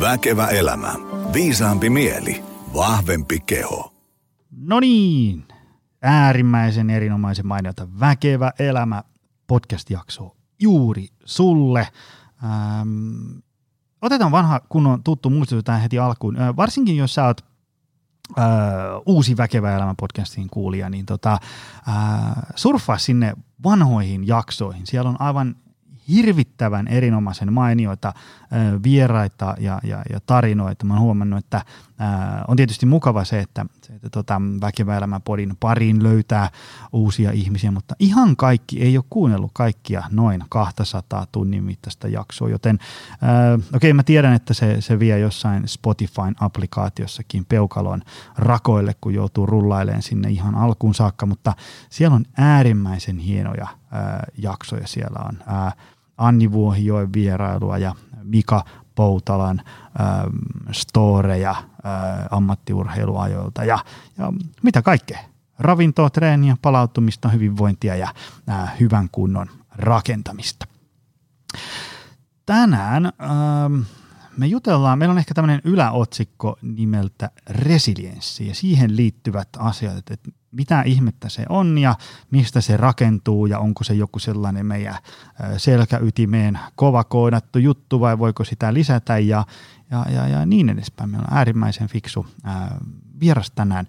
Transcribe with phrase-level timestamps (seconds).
[0.00, 0.94] Väkevä elämä.
[1.32, 2.44] Viisaampi mieli.
[2.74, 3.94] Vahvempi keho.
[4.50, 5.44] No niin,
[6.02, 9.02] äärimmäisen erinomaisen mainiota Väkevä elämä
[9.46, 11.88] podcast-jakso juuri sulle.
[12.44, 13.38] Ähm,
[14.02, 16.40] otetaan vanha kunnon tuttu muistutus tähän heti alkuun.
[16.40, 17.44] Äh, varsinkin jos sä oot
[18.38, 18.44] äh,
[19.06, 24.86] uusi Väkevä elämä podcastin kuulija, niin tota, äh, surffaa sinne vanhoihin jaksoihin.
[24.86, 25.56] Siellä on aivan
[26.08, 28.12] hirvittävän erinomaisen mainioita
[28.84, 30.84] vieraita ja, ja, ja tarinoita.
[30.84, 31.64] Mä oon huomannut, että
[32.48, 36.50] on tietysti mukava se, että, se, että tota, Väkevä podin pariin löytää
[36.92, 42.78] uusia ihmisiä, mutta ihan kaikki ei ole kuunnellut kaikkia noin 200 tunnin mittaista jaksoa, joten
[43.74, 48.02] okei okay, mä tiedän, että se, se vie jossain Spotifyn applikaatiossakin peukalon
[48.36, 51.54] rakoille, kun joutuu rullailemaan sinne ihan alkuun saakka, mutta
[51.90, 55.38] siellä on äärimmäisen hienoja ää, jaksoja siellä on.
[55.46, 55.72] Ää,
[56.20, 59.60] Anni Vuohijoen vierailua ja Mika Poutalan
[60.00, 60.36] ähm,
[60.72, 61.64] storeja äh,
[62.30, 63.78] ammattiurheiluajoilta ja,
[64.18, 64.32] ja
[64.62, 65.18] mitä kaikkea.
[65.58, 68.14] Ravintoa, treeniä, palautumista, hyvinvointia ja
[68.48, 70.66] äh, hyvän kunnon rakentamista.
[72.46, 73.80] Tänään ähm,
[74.36, 80.82] me jutellaan, meillä on ehkä tämmöinen yläotsikko nimeltä resilienssi ja siihen liittyvät asiat, että mitä
[80.82, 81.94] ihmettä se on ja
[82.30, 84.96] mistä se rakentuu ja onko se joku sellainen meidän
[85.56, 89.46] selkäytimeen kova koodattu juttu vai voiko sitä lisätä ja,
[89.90, 91.10] ja, ja, ja niin edespäin.
[91.10, 92.76] Meillä on äärimmäisen fiksu ää,
[93.20, 93.86] vieras tänään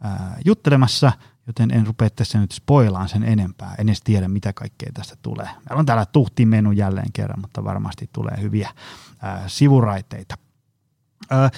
[0.00, 1.12] ää, juttelemassa,
[1.46, 3.74] joten en rupea tässä nyt spoilaan sen enempää.
[3.78, 5.46] En edes tiedä, mitä kaikkea tästä tulee.
[5.46, 8.70] Meillä on täällä tuhti menu jälleen kerran, mutta varmasti tulee hyviä
[9.22, 10.34] ää, sivuraiteita.
[11.30, 11.50] Ää,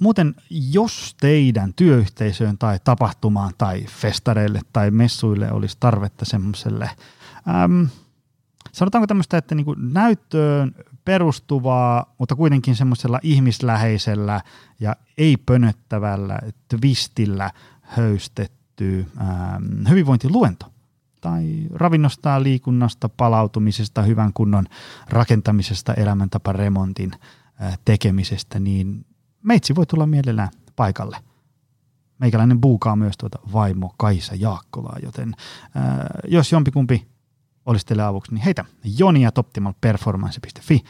[0.00, 6.90] Muuten, jos teidän työyhteisöön tai tapahtumaan tai festareille tai messuille olisi tarvetta semmoiselle,
[7.64, 7.88] äm,
[8.72, 14.40] sanotaanko tämmöistä, että niinku näyttöön perustuvaa, mutta kuitenkin semmoisella ihmisläheisellä
[14.80, 20.66] ja ei pönöttävällä twistillä höystetty äm, hyvinvointiluento
[21.20, 24.66] tai ravinnosta, liikunnasta, palautumisesta, hyvän kunnon
[25.08, 27.12] rakentamisesta, elämäntaparemontin
[27.84, 29.06] tekemisestä, niin
[29.42, 31.16] meitsi voi tulla mielellään paikalle.
[32.18, 35.34] Meikäläinen buukaa myös tuota vaimo Kaisa Jaakkolaa, joten
[35.74, 37.08] ää, jos jompikumpi
[37.66, 40.84] olisi teille avuksi, niin heitä jonia optimalperformance.fi,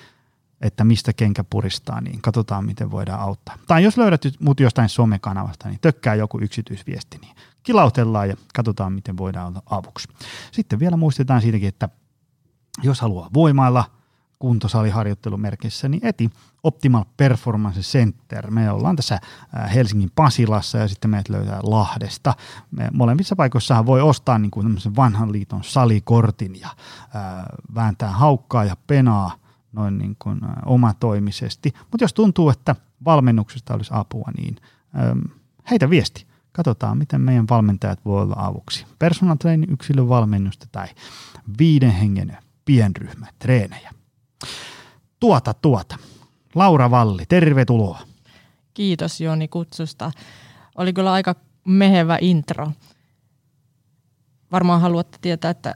[0.61, 3.59] että mistä kenkä puristaa, niin katsotaan, miten voidaan auttaa.
[3.67, 9.17] Tai jos löydät mut jostain somekanavasta, niin tökkää joku yksityisviesti, niin kilautellaan ja katsotaan, miten
[9.17, 10.09] voidaan olla avuksi.
[10.53, 11.89] Sitten vielä muistetaan siitäkin, että
[12.83, 13.85] jos haluaa voimailla–
[14.41, 16.31] kuntosaliharjoittelumerkissä, niin eti
[16.63, 18.51] Optimal Performance Center.
[18.51, 19.21] Me ollaan tässä
[19.75, 22.35] Helsingin Pasilassa ja sitten meidät löytää Lahdesta.
[22.71, 26.69] Me molemmissa paikoissahan voi ostaa niin kuin vanhan liiton salikortin ja
[27.15, 29.33] ää, vääntää haukkaa ja penaa
[29.73, 31.73] noin niin kuin omatoimisesti.
[31.91, 34.57] Mutta jos tuntuu, että valmennuksesta olisi apua, niin
[35.71, 36.27] heitä viesti.
[36.53, 38.87] Katsotaan, miten meidän valmentajat voi olla avuksi.
[38.99, 40.89] Personal training, yksilövalmennusta tai
[41.59, 43.93] viiden hengen pienryhmä treenejä.
[45.21, 45.97] Tuota, tuota.
[46.55, 47.99] Laura Valli, tervetuloa.
[48.75, 50.13] Kiitos Joni kutsusta.
[50.79, 51.35] Oli kyllä aika
[51.65, 52.73] mehevä intro.
[54.53, 55.75] Varmaan haluatte tietää, että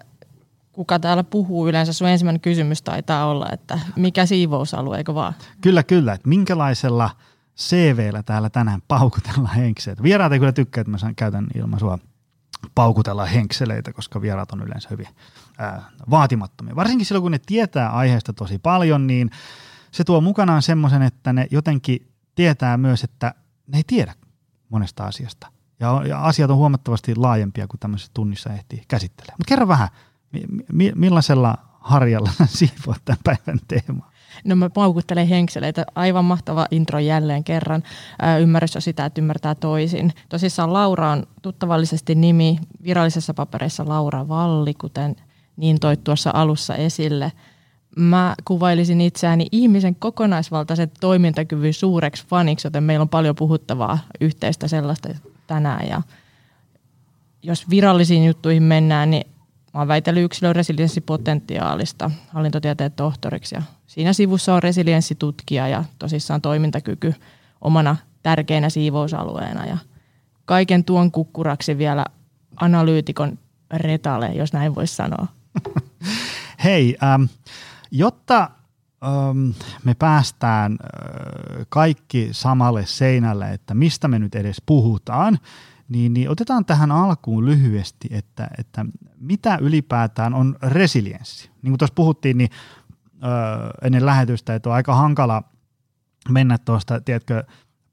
[0.73, 1.93] kuka täällä puhuu yleensä.
[1.93, 5.35] Sun ensimmäinen kysymys taitaa olla, että mikä siivousalue, eikö vaan?
[5.61, 6.13] Kyllä, kyllä.
[6.13, 7.11] Että minkälaisella
[7.59, 10.03] CVllä täällä tänään paukutellaan henkseleitä.
[10.03, 11.99] Vieraat ei kyllä tykkää, että mä käytän ilmaisua
[12.75, 15.15] paukutella henkseleitä, koska vieraat on yleensä hyvin ää,
[16.11, 16.77] vaatimattomia.
[16.77, 19.31] Varsinkin silloin, kun ne tietää aiheesta tosi paljon, niin
[19.91, 23.35] se tuo mukanaan semmoisen, että ne jotenkin tietää myös, että
[23.67, 24.15] ne ei tiedä
[24.69, 25.47] monesta asiasta.
[25.81, 29.37] Ja, ja asiat on huomattavasti laajempia kuin tämmöisessä tunnissa ehtii käsittelemään.
[29.39, 29.89] Mutta kerro vähän,
[30.73, 34.15] mi- millaisella harjalla siivoat tämän päivän teemaa?
[34.45, 35.85] No mä paukuttelen henkseleitä.
[35.95, 37.83] Aivan mahtava intro jälleen kerran.
[38.23, 40.13] Ää, ymmärrys on sitä, että ymmärtää toisin.
[40.29, 42.59] Tosissaan Laura on tuttavallisesti nimi.
[42.85, 45.17] Virallisessa papereissa Laura Valli, kuten
[45.57, 47.33] niin toit tuossa alussa esille.
[47.97, 55.09] Mä kuvailisin itseäni ihmisen kokonaisvaltaisen toimintakyvyn suureksi faniksi, joten meillä on paljon puhuttavaa yhteistä sellaista
[55.47, 55.89] tänään.
[55.89, 56.03] Ja
[57.43, 59.27] jos virallisiin juttuihin mennään, niin
[59.75, 67.15] mä oon väitellyt yksilön resilienssipotentiaalista hallintotieteen tohtoriksi ja siinä sivussa on resilienssitutkija ja tosissaan toimintakyky
[67.61, 69.79] omana tärkeänä siivousalueena ja
[70.45, 72.05] kaiken tuon kukkuraksi vielä
[72.57, 73.39] analyytikon
[73.71, 75.27] retale, jos näin voisi sanoa.
[76.65, 77.23] Hei, ähm,
[77.91, 78.51] jotta
[79.05, 79.51] ähm,
[79.85, 85.39] me päästään äh, kaikki samalle seinälle, että mistä me nyt edes puhutaan,
[85.89, 88.87] niin, niin otetaan tähän alkuun lyhyesti, että, että
[89.21, 91.51] mitä ylipäätään on resilienssi.
[91.63, 92.51] Niin kuin tuossa puhuttiin, niin
[93.25, 95.43] öö, ennen lähetystä, että on aika hankala
[96.29, 97.45] mennä tuosta, tiedätkö,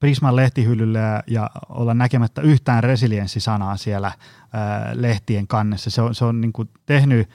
[0.01, 4.11] Prisman lehtihyllylle ja, ja olla näkemättä yhtään resilienssisanaa siellä
[4.53, 5.89] ää, lehtien kannessa.
[5.89, 7.29] Se on, se on niin kuin tehnyt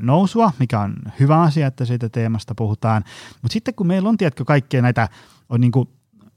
[0.00, 3.04] nousua, mikä on hyvä asia, että siitä teemasta puhutaan.
[3.42, 5.08] Mutta sitten kun meillä on, tiedätkö, kaikkea näitä
[5.48, 5.88] on niin kuin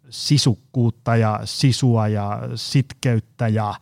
[0.09, 3.73] sisukkuutta ja sisua ja sitkeyttä ja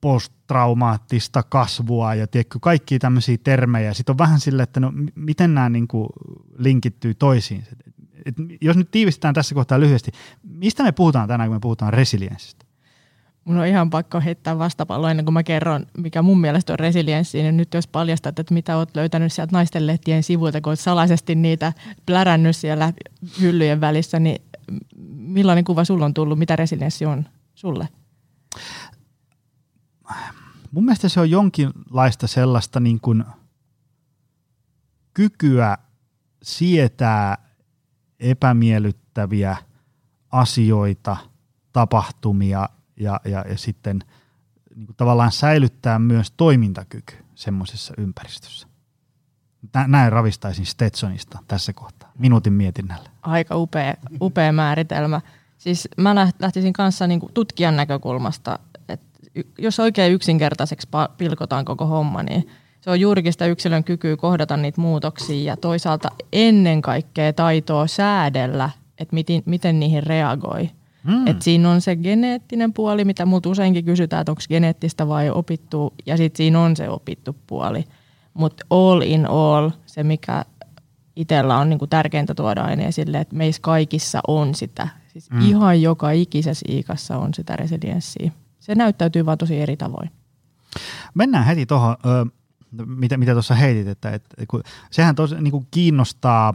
[0.00, 3.94] posttraumaattista kasvua ja tiedätkö, kaikki tämmöisiä termejä.
[3.94, 6.08] Sitten on vähän sille, että no, miten nämä niin kuin
[6.58, 7.64] linkittyy toisiin.
[8.24, 10.10] Et jos nyt tiivistetään tässä kohtaa lyhyesti,
[10.42, 12.69] mistä me puhutaan tänään, kun me puhutaan resilienssistä?
[13.44, 17.42] Mun on ihan pakko heittää vastapallo ennen kuin mä kerron, mikä mun mielestä on resilienssi.
[17.42, 21.34] Niin nyt jos paljastat, että mitä oot löytänyt sieltä naisten lehtien sivuilta, kun oot salaisesti
[21.34, 21.72] niitä
[22.06, 22.92] plärännyt siellä
[23.40, 24.42] hyllyjen välissä, niin
[25.12, 26.38] millainen kuva sulla on tullut?
[26.38, 27.88] Mitä resilienssi on sulle?
[30.70, 33.24] Mun mielestä se on jonkinlaista sellaista niin kuin
[35.14, 35.78] kykyä
[36.42, 37.38] sietää
[38.20, 39.56] epämiellyttäviä
[40.30, 41.16] asioita,
[41.72, 42.68] tapahtumia
[43.00, 43.98] ja, ja, ja sitten
[44.76, 48.66] niin kuin tavallaan säilyttää myös toimintakyky semmoisessa ympäristössä.
[49.86, 53.10] Näin ravistaisin Stetsonista tässä kohtaa, minuutin mietinnällä.
[53.22, 55.20] Aika upea, upea määritelmä.
[55.58, 58.58] Siis mä lähtisin kanssa niin kuin tutkijan näkökulmasta,
[58.88, 59.20] että
[59.58, 60.88] jos oikein yksinkertaiseksi
[61.18, 62.48] pilkotaan koko homma, niin
[62.80, 68.70] se on juurikin sitä yksilön kykyä kohdata niitä muutoksia ja toisaalta ennen kaikkea taitoa säädellä,
[68.98, 70.70] että miten, miten niihin reagoi.
[71.04, 71.26] Mm.
[71.26, 75.94] Et siinä on se geneettinen puoli, mitä multa useinkin kysytään, että onko geneettistä vai opittu,
[76.06, 77.84] ja sitten siinä on se opittu puoli.
[78.34, 80.44] Mutta all in all, se mikä
[81.16, 84.88] itsellä on niinku tärkeintä tuoda aina esille, että meissä kaikissa on sitä.
[85.08, 85.40] Siis mm.
[85.40, 88.32] Ihan joka ikisessä iikassa on sitä resilienssiä.
[88.60, 90.10] Se näyttäytyy vaan tosi eri tavoin.
[91.14, 91.96] Mennään heti tuohon
[92.86, 96.54] mitä, mitä tuossa heitit, että et, kun, sehän tos, niin kuin kiinnostaa,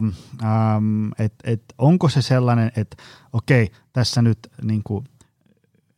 [1.18, 2.96] että et, onko se sellainen, että
[3.32, 5.04] okei, tässä nyt niin kuin,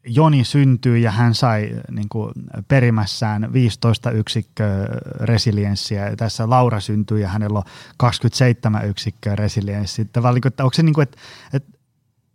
[0.07, 2.33] Joni syntyi ja hän sai niin kuin,
[2.69, 4.87] perimässään 15 yksikköä
[5.21, 7.65] resilienssiä ja tässä Laura syntyi ja hänellä on
[7.97, 10.05] 27 yksikköä resilienssiä.
[10.13, 11.19] Tavallaan, että onko se niin kuin, että,
[11.53, 11.79] että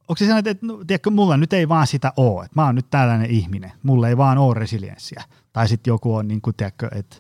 [0.07, 2.75] onko se sellainen, että no, tiedätkö, mulla nyt ei vaan sitä ole, että mä oon
[2.75, 5.24] nyt tällainen ihminen, mulla ei vaan ole resilienssiä.
[5.53, 7.15] Tai sitten joku on, niin kuin, tiedätkö, että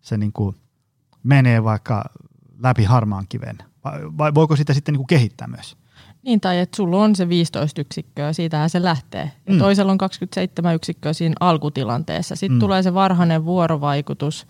[0.00, 0.56] se niin kuin
[1.22, 2.04] menee vaikka
[2.58, 3.58] läpi harmaan kiven?
[3.84, 5.76] Vai, vai voiko sitä sitten niin kuin kehittää myös?
[6.22, 9.32] Niin, tai että sulla on se 15 yksikköä, siitähän se lähtee.
[9.46, 9.58] Ja mm.
[9.58, 12.36] toisella on 27 yksikköä siinä alkutilanteessa.
[12.36, 12.60] Sitten mm.
[12.60, 14.46] tulee se varhainen vuorovaikutus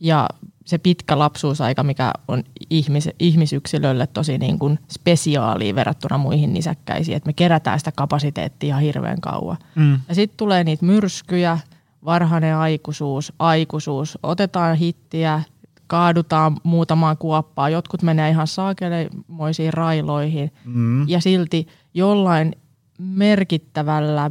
[0.00, 0.28] ja
[0.66, 7.16] se pitkä lapsuusaika, mikä on ihmis, ihmisyksilölle tosi niin kuin spesiaalia verrattuna muihin nisäkkäisiin.
[7.16, 9.56] Että me kerätään sitä kapasiteettia ihan hirveän kauan.
[9.74, 10.00] Mm.
[10.08, 11.58] Ja sitten tulee niitä myrskyjä–
[12.04, 15.42] varhainen aikuisuus, aikuisuus, otetaan hittiä,
[15.86, 21.08] kaadutaan muutamaan kuoppaan, jotkut menee ihan saakelemoisiin railoihin mm.
[21.08, 22.56] ja silti jollain
[22.98, 24.30] merkittävällä,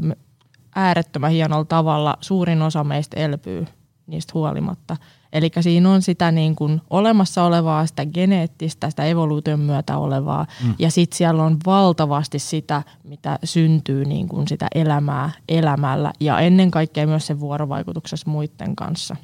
[0.76, 3.66] äärettömän hienolla tavalla suurin osa meistä elpyy
[4.08, 4.98] niistä huolimatta.
[5.34, 10.76] Eli siinä on sitä niin kuin olemassa olevaa, sitä geneettistä, sitä evoluution myötä olevaa, mm.
[10.80, 16.72] ja sitten siellä on valtavasti sitä, mitä syntyy niin kuin sitä elämää elämällä, ja ennen
[16.72, 19.16] kaikkea myös se vuorovaikutuksessa muiden kanssa.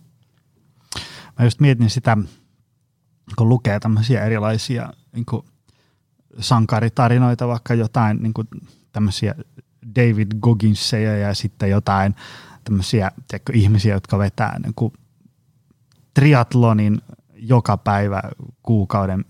[1.39, 2.17] Mä just mietin sitä,
[3.37, 5.45] kun lukee tämmöisiä erilaisia niin kuin
[6.39, 8.47] sankaritarinoita, vaikka jotain niin kuin
[8.91, 9.35] tämmöisiä
[9.95, 12.15] David Gogginseja ja sitten jotain
[12.63, 14.93] tämmöisiä tiedätkö, ihmisiä, jotka vetää niin kuin
[16.13, 17.01] triatlonin
[17.35, 18.21] joka päivä
[18.63, 19.25] kuukauden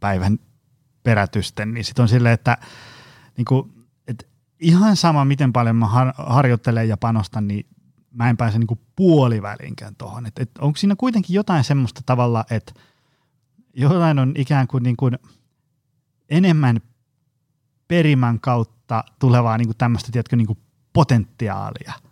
[0.00, 0.38] päivän
[1.02, 2.58] perätysten, niin sitten on silleen, että,
[3.36, 3.72] niin kuin,
[4.06, 4.26] että
[4.60, 7.66] ihan sama miten paljon mä har, harjoittelen ja panostan, niin
[8.10, 10.26] mä en pääse niin kuin puolivälinkään tuohon.
[10.26, 12.72] Et, et onko siinä kuitenkin jotain semmoista tavalla, että
[13.74, 15.18] jotain on ikään kuin, niin kuin
[16.28, 16.80] enemmän
[17.88, 20.58] perimän kautta tulevaa niin tämmöistä niin
[20.92, 21.92] potentiaalia–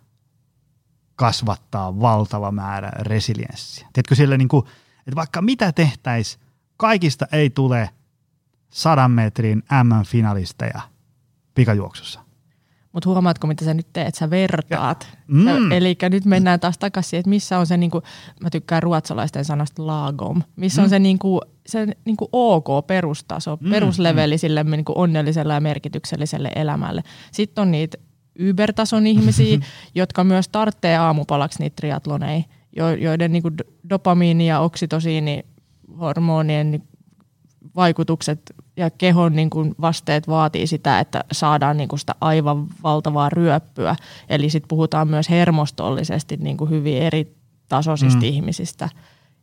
[1.19, 3.87] kasvattaa valtava määrä resilienssiä.
[3.93, 4.65] Tiedätkö siellä niin kuin,
[4.99, 6.43] että vaikka mitä tehtäisiin,
[6.77, 7.89] kaikista ei tule
[8.69, 10.81] sadan metrin M-finalisteja
[11.55, 12.19] pikajuoksussa.
[12.91, 14.15] Mutta huomaatko, mitä sä nyt teet?
[14.15, 15.07] Sä vertaat.
[15.27, 15.71] Mm.
[15.71, 18.01] Eli nyt mennään taas takaisin, että missä on se, niinku,
[18.41, 20.83] mä tykkään ruotsalaisten sanasta lagom, missä mm.
[20.83, 23.69] on se, niinku, se niinku ok perustaso, mm.
[23.69, 24.39] perusleveli mm.
[24.39, 27.03] sille niinku onnelliselle ja merkitykselliselle elämälle.
[27.31, 27.97] Sitten on niitä
[28.49, 29.59] Uber-tason ihmisiä,
[29.95, 32.43] jotka myös tarvitsee aamupalaksi niitä triatloneja,
[32.99, 33.43] joiden niin
[33.89, 35.45] dopamiini ja oksitosiini
[35.99, 36.83] hormonien
[37.75, 43.29] vaikutukset ja kehon niin kuin vasteet vaatii sitä, että saadaan niin kuin sitä aivan valtavaa
[43.29, 43.95] ryöppyä.
[44.29, 47.35] Eli sitten puhutaan myös hermostollisesti niin kuin hyvin eri
[47.69, 48.23] tasoisista mm.
[48.23, 48.89] ihmisistä.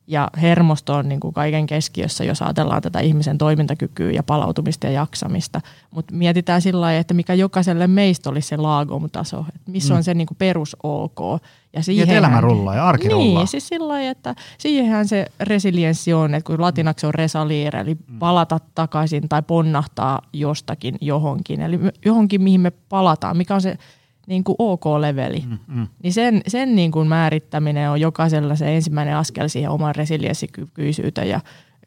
[0.06, 4.92] Ja hermosto on niin kuin kaiken keskiössä, jos ajatellaan tätä ihmisen toimintakykyä ja palautumista ja
[4.92, 5.60] jaksamista.
[5.90, 9.96] Mutta mietitään sillä lailla, että mikä jokaiselle meistä olisi se laagomutaso, että missä mm.
[9.96, 11.42] on se niin kuin perus OK.
[11.72, 13.46] Ja siihen niin, elämä rullaa ja arki niin, rullaa.
[13.46, 18.18] siis sillä lailla, että siihenhän se resilienssi on, että kun latinaksi on resaliere, eli mm.
[18.18, 23.78] palata takaisin tai ponnahtaa jostakin johonkin, eli johonkin mihin me palataan, mikä on se
[24.26, 25.86] niin kuin OK-leveli, mm, mm.
[26.02, 31.40] niin sen, sen niin kuin määrittäminen on jokaisella se ensimmäinen askel siihen oman resilienssikykyisyyteen ja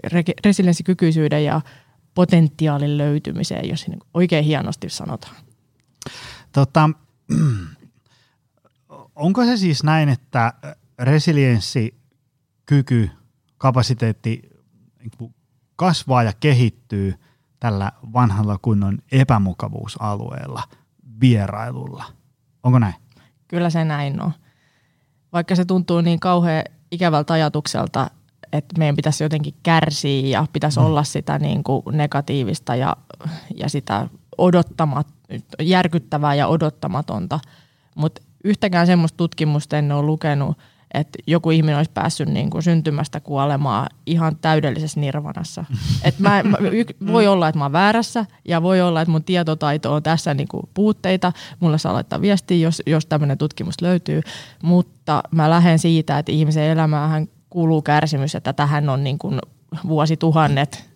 [0.07, 1.61] re- resilienssikykyisyyden ja
[2.15, 5.35] potentiaalin löytymiseen, jos niin oikein hienosti sanotaan.
[6.51, 6.89] Tota,
[9.15, 10.53] onko se siis näin, että
[10.99, 13.09] resilienssikyky,
[13.57, 14.41] kapasiteetti
[14.99, 15.33] niin
[15.75, 17.13] kasvaa ja kehittyy
[17.59, 20.63] tällä vanhalla kunnon epämukavuusalueella
[21.21, 22.03] vierailulla–
[22.63, 22.93] Onko näin?
[23.47, 24.31] Kyllä se näin on.
[25.33, 28.09] Vaikka se tuntuu niin kauhean ikävältä ajatukselta,
[28.53, 30.85] että meidän pitäisi jotenkin kärsiä ja pitäisi mm.
[30.85, 32.95] olla sitä niin kuin negatiivista ja,
[33.55, 35.07] ja sitä odottamat,
[35.61, 37.39] järkyttävää ja odottamatonta.
[37.95, 40.57] Mutta yhtäkään semmoista tutkimusta en ole lukenut,
[40.93, 45.65] että joku ihminen olisi päässyt niin kuin syntymästä kuolemaan ihan täydellisessä nirvanassa.
[46.03, 46.57] Et mä, mä,
[47.07, 50.47] voi olla, että mä oon väärässä ja voi olla, että mun tietotaito on tässä niin
[50.47, 51.33] kuin puutteita.
[51.59, 54.21] Mulle saa laittaa viestiä, jos, jos tämmöinen tutkimus löytyy.
[54.63, 59.39] Mutta mä lähden siitä, että ihmisen elämään kuuluu kärsimys, että tähän on niin kuin
[59.87, 60.89] vuosituhannet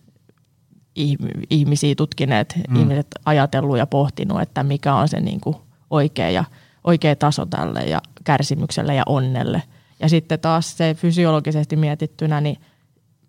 [1.50, 2.76] ihmisiä tutkineet, mm.
[2.76, 5.56] ihmiset ajatellut ja pohtinut, että mikä on se niin kuin
[5.90, 6.44] oikea, ja,
[6.84, 9.62] oikea taso tälle ja kärsimykselle ja onnelle–
[10.00, 12.56] ja sitten taas se fysiologisesti mietittynä, niin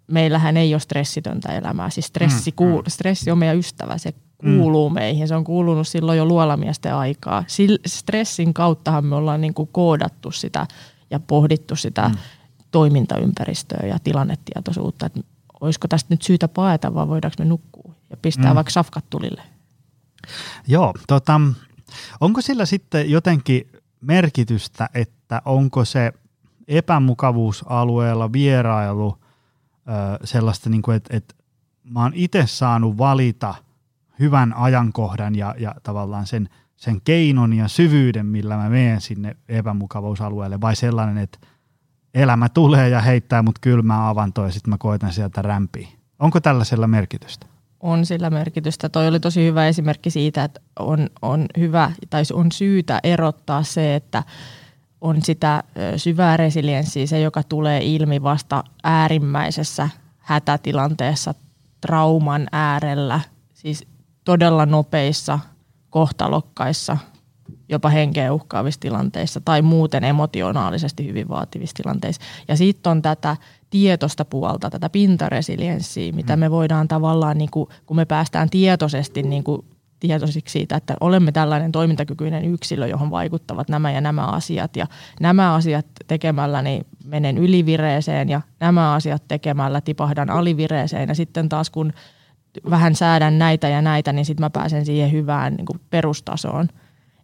[0.08, 1.90] meillähän ei ole stressitöntä elämää.
[1.90, 2.90] Siis stressi, mm, kuul- mm.
[2.90, 4.94] stressi on meidän ystävä, se kuuluu mm.
[4.94, 5.28] meihin.
[5.28, 7.44] Se on kuulunut silloin jo luolamiesten aikaa.
[7.56, 10.68] Sil- stressin kauttahan me ollaan niin kuin koodattu sitä
[11.12, 12.16] ja pohdittu sitä mm.
[12.72, 15.20] toimintaympäristöä ja tilannetietoisuutta, että
[15.62, 18.56] olisiko tästä nyt syytä paeta vai voidaanko me nukkua ja pistää mm.
[18.56, 19.42] vaikka safkat tulille.
[20.68, 21.42] Joo, tota,
[22.22, 23.68] onko sillä sitten jotenkin
[24.02, 26.12] merkitystä, että onko se–
[26.68, 29.18] epämukavuusalueella vierailu
[30.24, 31.36] sellaista, niin että, että
[31.84, 33.56] mä oon itse saanut valita
[34.20, 40.62] hyvän ajankohdan ja, ja tavallaan sen, sen keinon ja syvyyden, millä mä menen sinne epämukavuusalueelle,
[40.62, 41.38] vai sellainen, että
[42.14, 45.88] elämä tulee ja heittää mut kylmää avantoa ja sitten mä koitan sieltä rämpiä.
[46.20, 47.46] Onko tällaisella merkitystä?
[47.80, 48.90] On sillä merkitystä.
[48.90, 53.96] Toi oli tosi hyvä esimerkki siitä, että on, on hyvä tai on syytä erottaa se,
[53.96, 54.24] että
[55.02, 55.64] on sitä
[55.98, 61.34] syvää resilienssiä, se joka tulee ilmi vasta äärimmäisessä hätätilanteessa,
[61.82, 63.20] trauman äärellä,
[63.54, 63.88] siis
[64.24, 65.40] todella nopeissa,
[65.90, 66.98] kohtalokkaissa,
[67.70, 72.22] jopa henkeä uhkaavissa tilanteissa tai muuten emotionaalisesti hyvin vaativissa tilanteissa.
[72.48, 73.38] Ja sitten on tätä
[73.70, 76.40] tietoista puolta, tätä pintaresilienssiä, mitä mm.
[76.40, 79.66] me voidaan tavallaan, niin kuin, kun me päästään tietoisesti niin kuin
[80.00, 84.76] tietoisiksi siitä, että olemme tällainen toimintakykyinen yksilö, johon vaikuttavat nämä ja nämä asiat.
[84.76, 84.88] Ja
[85.20, 91.10] nämä asiat tekemällä niin menen ylivireeseen ja nämä asiat tekemällä tipahdan alivireeseen.
[91.10, 91.94] Ja sitten taas kun
[92.70, 96.68] vähän säädän näitä ja näitä, niin sitten mä pääsen siihen hyvään niin kuin perustasoon.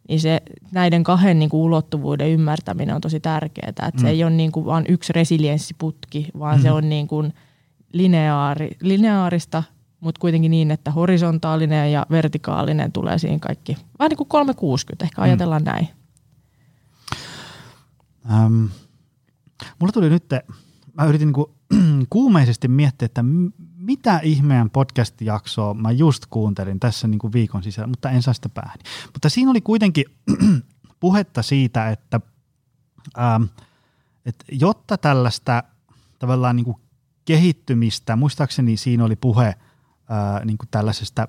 [0.08, 3.70] Niin se, näiden kahden niin kuin ulottuvuuden ymmärtäminen on tosi tärkeää.
[3.70, 4.02] Että mm.
[4.02, 6.62] se ei ole niin kuin vain yksi resilienssiputki, vaan mm.
[6.62, 7.34] se on niin kuin
[7.94, 9.64] lineaari, lineaarista–
[10.02, 13.78] mutta kuitenkin niin, että horisontaalinen ja vertikaalinen tulee siinä kaikki.
[14.00, 15.66] Vähän niin kuin 360, ehkä ajatellaan mm.
[15.66, 15.88] näin.
[18.32, 18.66] Ähm,
[19.80, 20.26] mulla tuli nyt,
[20.94, 21.48] mä yritin niin kuin,
[22.10, 23.24] kuumeisesti miettiä, että
[23.78, 28.50] mitä ihmeen podcast-jaksoa mä just kuuntelin tässä niin kuin viikon sisällä, mutta en saa sitä
[28.50, 28.78] päähän.
[29.14, 30.06] Mutta siinä oli kuitenkin
[31.00, 32.22] puhetta siitä, että,
[33.20, 33.44] ähm,
[34.26, 35.64] että jotta tällaista
[36.20, 36.78] tavallaan niin kuin
[37.26, 39.56] kehittymistä, muistaakseni siinä oli puhe–
[40.12, 41.28] ää, niin kuin tällaisesta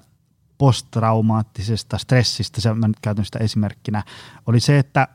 [0.58, 4.02] posttraumaattisesta stressistä, se mä nyt käytän sitä esimerkkinä,
[4.46, 5.08] oli se, että,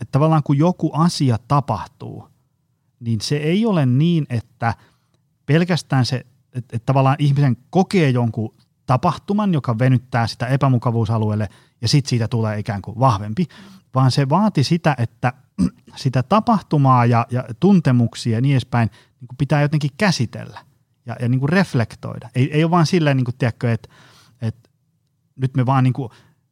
[0.00, 2.28] että tavallaan kun joku asia tapahtuu,
[3.00, 4.74] niin se ei ole niin, että
[5.46, 6.16] pelkästään se,
[6.52, 8.54] että, että tavallaan ihmisen kokee jonkun
[8.86, 11.48] tapahtuman, joka venyttää sitä epämukavuusalueelle
[11.80, 13.46] ja sitten siitä tulee ikään kuin vahvempi,
[13.94, 15.32] vaan se vaati sitä, että
[15.96, 18.90] sitä tapahtumaa ja, ja tuntemuksia ja niin edespäin
[19.20, 20.67] niin pitää jotenkin käsitellä
[21.08, 22.28] ja, ja niin kuin reflektoida.
[22.34, 23.88] Ei, ei ole vaan silleen, niin kuin, tiedätkö, että,
[24.42, 24.70] että
[25.36, 26.10] nyt me vaan niin kuin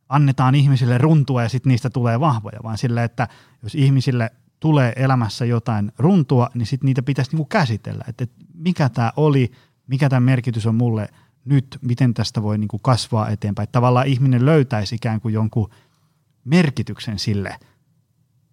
[0.09, 3.29] annetaan ihmisille runtua ja sitten niistä tulee vahvoja, vaan silleen, että
[3.63, 8.45] jos ihmisille tulee elämässä jotain runtua, niin sitten niitä pitäisi niin kuin käsitellä, että, että
[8.55, 9.53] mikä tämä oli,
[9.87, 11.09] mikä tämä merkitys on mulle
[11.45, 13.69] nyt, miten tästä voi niin kuin kasvaa eteenpäin.
[13.73, 15.71] Tavallaan ihminen löytäisi ikään kuin jonkun
[16.45, 17.57] merkityksen sille,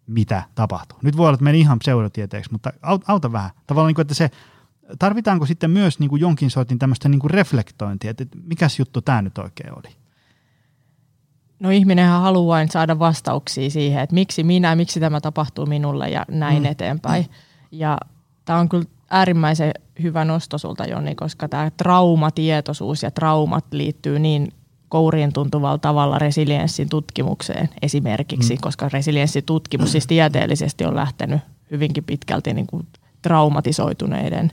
[0.08, 1.00] mitä tapahtuu.
[1.02, 2.74] Nyt voi olla, että meni ihan pseudotieteeksi, mutta
[3.08, 3.52] auta vähän.
[3.68, 4.32] Tavallaan, niin kuin, että se,
[5.00, 9.22] tarvitaanko sitten myös niin kuin jonkin sortin tämmöistä niin kuin reflektointia, että mikäs juttu tämä
[9.22, 9.96] nyt oikein oli?
[11.60, 16.64] No ihminenhän haluaa saada vastauksia siihen, että miksi minä, miksi tämä tapahtuu minulle ja näin
[16.64, 16.66] mm.
[16.66, 17.26] eteenpäin.
[17.72, 17.98] Ja
[18.46, 19.72] tämä on kyllä äärimmäisen
[20.02, 24.54] hyvä nosto sulta Joni, koska tämä traumatietoisuus ja traumat liittyy niin
[24.90, 28.62] kouriin tuntuvalla tavalla resilienssin tutkimukseen esimerkiksi, mm.
[28.62, 32.88] koska resilienssitutkimus siis tieteellisesti on lähtenyt hyvinkin pitkälti niin kuin
[33.22, 34.52] traumatisoituneiden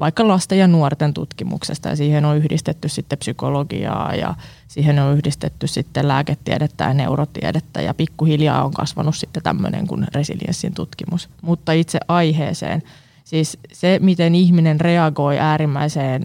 [0.00, 4.34] vaikka lasten ja nuorten tutkimuksesta ja siihen on yhdistetty sitten psykologiaa ja
[4.68, 10.74] siihen on yhdistetty sitten lääketiedettä ja neurotiedettä ja pikkuhiljaa on kasvanut sitten tämmöinen kuin resilienssin
[10.74, 11.28] tutkimus.
[11.42, 12.82] Mutta itse aiheeseen,
[13.24, 16.22] siis se miten ihminen reagoi äärimmäiseen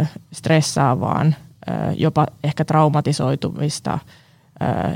[0.00, 1.36] ö, stressaavaan,
[1.68, 3.98] ö, jopa ehkä traumatisoituvista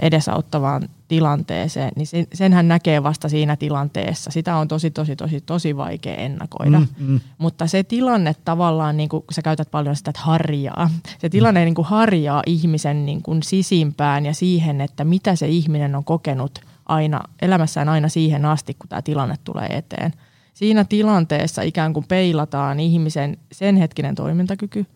[0.03, 4.31] edesauttavaan tilanteeseen, niin sen, senhän näkee vasta siinä tilanteessa.
[4.31, 6.79] Sitä on tosi, tosi, tosi, tosi vaikea ennakoida.
[6.79, 7.21] Mm, mm.
[7.39, 10.91] Mutta se tilanne tavallaan, niin kuin sä käytät paljon sitä, että harjaa.
[11.19, 11.65] Se tilanne mm.
[11.65, 16.59] niin kuin harjaa ihmisen niin kuin sisimpään ja siihen, että mitä se ihminen on kokenut
[16.87, 20.13] aina, elämässään aina siihen asti, kun tämä tilanne tulee eteen.
[20.55, 24.87] Siinä tilanteessa ikään kuin peilataan ihmisen sen hetkinen toimintakyky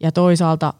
[0.00, 0.74] ja toisaalta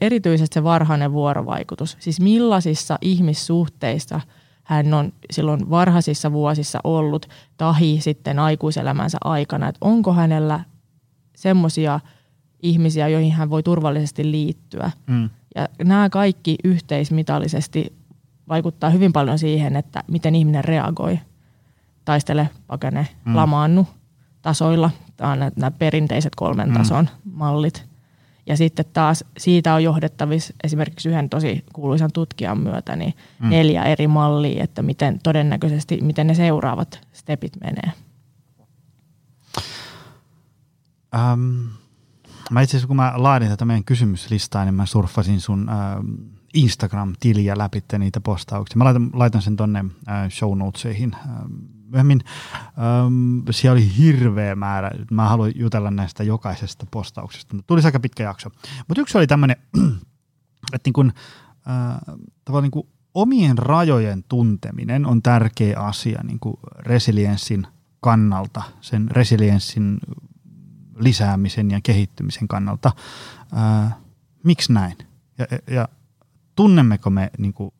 [0.00, 1.96] erityisesti se varhainen vuorovaikutus.
[2.00, 4.20] Siis millaisissa ihmissuhteissa
[4.64, 9.68] hän on silloin varhaisissa vuosissa ollut tahi sitten aikuiselämänsä aikana.
[9.68, 10.60] Että onko hänellä
[11.36, 12.00] semmoisia
[12.62, 14.90] ihmisiä, joihin hän voi turvallisesti liittyä.
[15.06, 15.30] Mm.
[15.54, 17.92] Ja nämä kaikki yhteismitallisesti
[18.48, 21.18] vaikuttaa hyvin paljon siihen, että miten ihminen reagoi.
[22.04, 23.36] Taistele, pakene, mm.
[23.36, 23.86] lamaannu
[24.42, 24.90] tasoilla.
[25.16, 26.74] Tämä on nämä perinteiset kolmen mm.
[26.74, 27.89] tason mallit.
[28.50, 33.48] Ja sitten taas siitä on johdettavissa esimerkiksi yhden tosi kuuluisan tutkijan myötä niin mm.
[33.48, 37.92] neljä eri mallia, että miten todennäköisesti, miten ne seuraavat stepit menee.
[41.14, 41.40] Ähm,
[42.50, 46.06] mä itse asiassa kun mä laadin tätä meidän kysymyslistaa, niin mä surffasin sun ähm,
[46.54, 48.78] Instagram-tiliä läpi niitä postauksia.
[48.78, 52.20] Mä laitan, laitan sen tonne äh, show notesihin ähm, myöhemmin.
[52.64, 54.90] Ähm, siellä oli hirveä määrä.
[55.10, 57.56] Mä haluan jutella näistä jokaisesta postauksesta.
[57.66, 58.50] Tuli aika pitkä jakso.
[58.88, 59.56] Mutta yksi oli tämmöinen,
[60.74, 61.12] että niin kun,
[61.68, 66.40] äh, tavallaan niin kuin omien rajojen tunteminen on tärkeä asia niin
[66.78, 67.66] resilienssin
[68.00, 69.98] kannalta, sen resilienssin
[70.96, 72.92] lisäämisen ja kehittymisen kannalta.
[73.56, 73.96] Äh,
[74.44, 74.96] miksi näin?
[75.38, 75.88] Ja, ja
[76.56, 77.74] tunnemmeko me niin kuin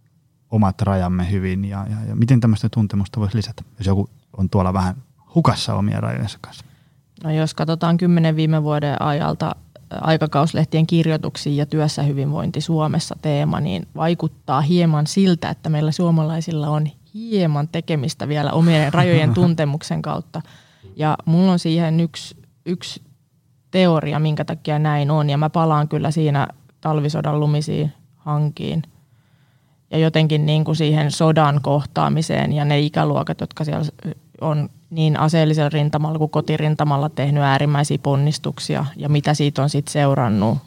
[0.50, 4.72] omat rajamme hyvin ja, ja, ja miten tämmöistä tuntemusta voisi lisätä, jos joku on tuolla
[4.72, 4.94] vähän
[5.34, 6.64] hukassa omia rajojensa kanssa?
[7.24, 9.56] No jos katsotaan kymmenen viime vuoden ajalta
[9.90, 16.86] aikakauslehtien kirjoituksia ja työssä hyvinvointi Suomessa teema, niin vaikuttaa hieman siltä, että meillä suomalaisilla on
[17.14, 20.42] hieman tekemistä vielä omien rajojen tuntemuksen kautta.
[20.96, 22.36] Ja mulla on siihen yksi,
[22.66, 23.02] yksi
[23.70, 26.48] teoria, minkä takia näin on, ja mä palaan kyllä siinä
[26.80, 28.82] talvisodan lumisiin hankiin–
[29.90, 33.85] ja jotenkin niin kuin siihen sodan kohtaamiseen ja ne ikäluokat, jotka siellä
[34.40, 40.59] on niin aseellisella rintamalla kuin kotirintamalla tehnyt äärimmäisiä ponnistuksia ja mitä siitä on sitten seurannut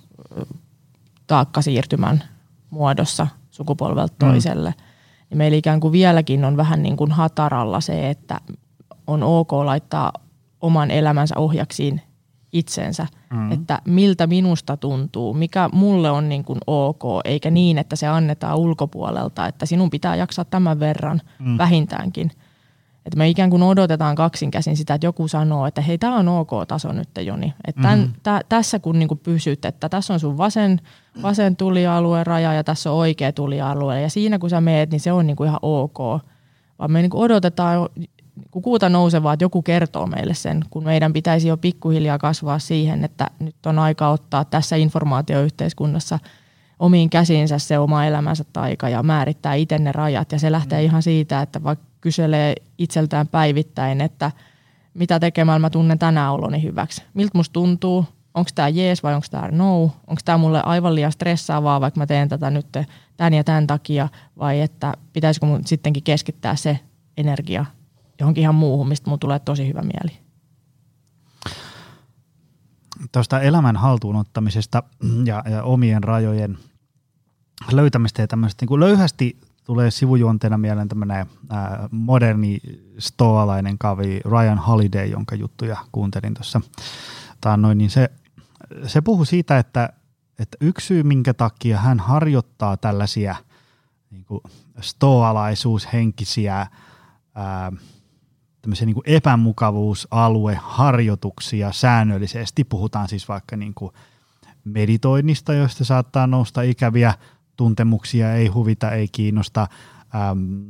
[1.27, 2.23] taakkasiirtymän
[2.69, 4.29] muodossa sukupolvelta mm.
[4.29, 4.69] toiselle.
[4.69, 4.83] Mm.
[5.29, 8.39] Ja meillä ikään kuin vieläkin on vähän niin kuin hataralla se, että
[9.07, 10.13] on ok laittaa
[10.61, 12.01] oman elämänsä ohjaksiin
[12.53, 13.51] itsensä, mm.
[13.51, 18.57] että miltä minusta tuntuu, mikä mulle on niin kuin ok, eikä niin, että se annetaan
[18.57, 21.57] ulkopuolelta, että sinun pitää jaksaa tämän verran mm.
[21.57, 22.31] vähintäänkin.
[23.05, 26.27] Että me ikään kuin odotetaan kaksin käsin sitä, että joku sanoo, että hei, tämä on
[26.27, 27.53] ok-taso nyt, Joni.
[27.67, 28.13] Että tämän, mm-hmm.
[28.23, 30.81] tä, tässä kun niin kuin pysyt, että tässä on sun vasen,
[31.21, 34.01] vasen tulialue raja ja tässä on oikea tulialue.
[34.01, 35.97] Ja siinä kun sä meet, niin se on niin kuin ihan ok.
[36.79, 37.21] Vaan me niin kuin
[38.37, 43.03] odotetaan kuuta nousevaa, että joku kertoo meille sen, kun meidän pitäisi jo pikkuhiljaa kasvaa siihen,
[43.03, 46.19] että nyt on aika ottaa tässä informaatioyhteiskunnassa
[46.79, 50.31] omiin käsiinsä se oma elämänsä taika ja määrittää itse ne rajat.
[50.31, 50.85] Ja se lähtee mm.
[50.85, 54.31] ihan siitä, että vaikka kyselee itseltään päivittäin, että
[54.93, 57.03] mitä tekemällä mä tunnen tänään oloni hyväksi.
[57.13, 61.11] Miltä musta tuntuu, onko tämä jees vai onko tämä no, onko tämä mulle aivan liian
[61.11, 62.67] stressaavaa, vaikka mä teen tätä nyt
[63.17, 66.79] tämän ja tämän takia, vai että pitäisikö mun sittenkin keskittää se
[67.17, 67.65] energia
[68.19, 70.19] johonkin ihan muuhun, mistä mun tulee tosi hyvä mieli.
[73.11, 74.83] Tuosta elämän haltuunottamisesta
[75.25, 76.57] ja, ja omien rajojen
[77.71, 82.59] löytämistä ja tämmöistä niin löyhästi tulee sivujuonteena mieleen tämmöinen ää, moderni
[82.99, 86.61] stoalainen kavi Ryan Holiday, jonka juttuja kuuntelin tuossa
[87.41, 88.09] taannoin, niin se,
[88.87, 89.89] se puhui siitä, että,
[90.39, 93.35] että yksi syy, minkä takia hän harjoittaa tällaisia
[94.09, 94.25] niin
[94.81, 96.67] stoalaisuushenkisiä
[97.35, 97.71] ää,
[98.63, 102.63] tämmöisiä niin kuin epämukavuusalueharjoituksia säännöllisesti.
[102.63, 103.91] Puhutaan siis vaikka niin kuin
[104.63, 107.13] meditoinnista, joista saattaa nousta ikäviä
[107.57, 109.67] tuntemuksia, ei huvita, ei kiinnosta,
[110.15, 110.65] äm,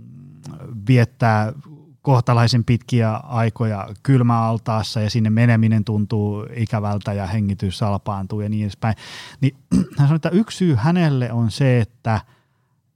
[0.87, 1.53] viettää
[2.01, 8.95] kohtalaisen pitkiä aikoja kylmäaltaassa ja sinne meneminen tuntuu ikävältä ja hengitys salpaantuu ja niin edespäin.
[9.41, 9.55] Niin
[9.97, 12.21] hän sanoi, että yksi syy hänelle on se, että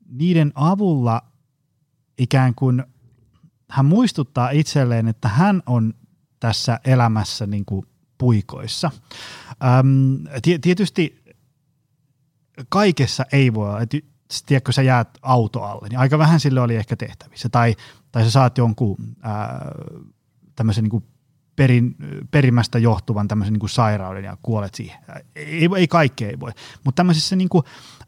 [0.09, 1.21] niiden avulla
[2.17, 2.83] ikään kuin
[3.69, 5.93] hän muistuttaa itselleen, että hän on
[6.39, 7.85] tässä elämässä niin kuin
[8.17, 8.91] puikoissa.
[9.79, 10.23] Öm,
[10.61, 11.23] tietysti
[12.69, 13.97] kaikessa ei voi, että
[14.45, 17.49] tiedätkö, sä jäät auto alle, niin aika vähän sille oli ehkä tehtävissä.
[17.49, 17.75] Tai,
[18.11, 19.71] tai sä saat jonkun ää,
[20.55, 21.03] tämmöisen niin kuin
[21.55, 21.95] perin,
[22.31, 24.99] perimästä johtuvan tämmöisen niin kuin sairauden ja kuolet siihen.
[25.35, 26.51] Ei, ei kaikkea ei voi.
[26.83, 27.63] Mutta tämmöisessä niin kuin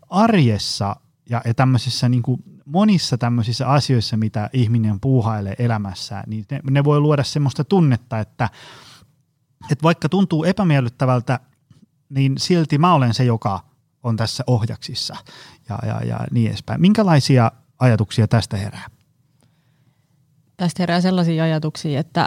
[0.10, 0.96] arjessa
[1.30, 6.84] ja, ja tämmöisissä niin kuin monissa tämmöisissä asioissa, mitä ihminen puuhailee elämässään, niin ne, ne
[6.84, 8.50] voi luoda semmoista tunnetta, että,
[9.72, 11.40] että vaikka tuntuu epämiellyttävältä,
[12.10, 13.60] niin silti mä olen se, joka
[14.04, 15.16] on tässä ohjaksissa
[15.70, 16.82] ja, ja, ja niin edespäin.
[16.82, 18.88] Minkälaisia ajatuksia tästä herää?
[20.58, 22.26] Tästä herää sellaisia ajatuksia, että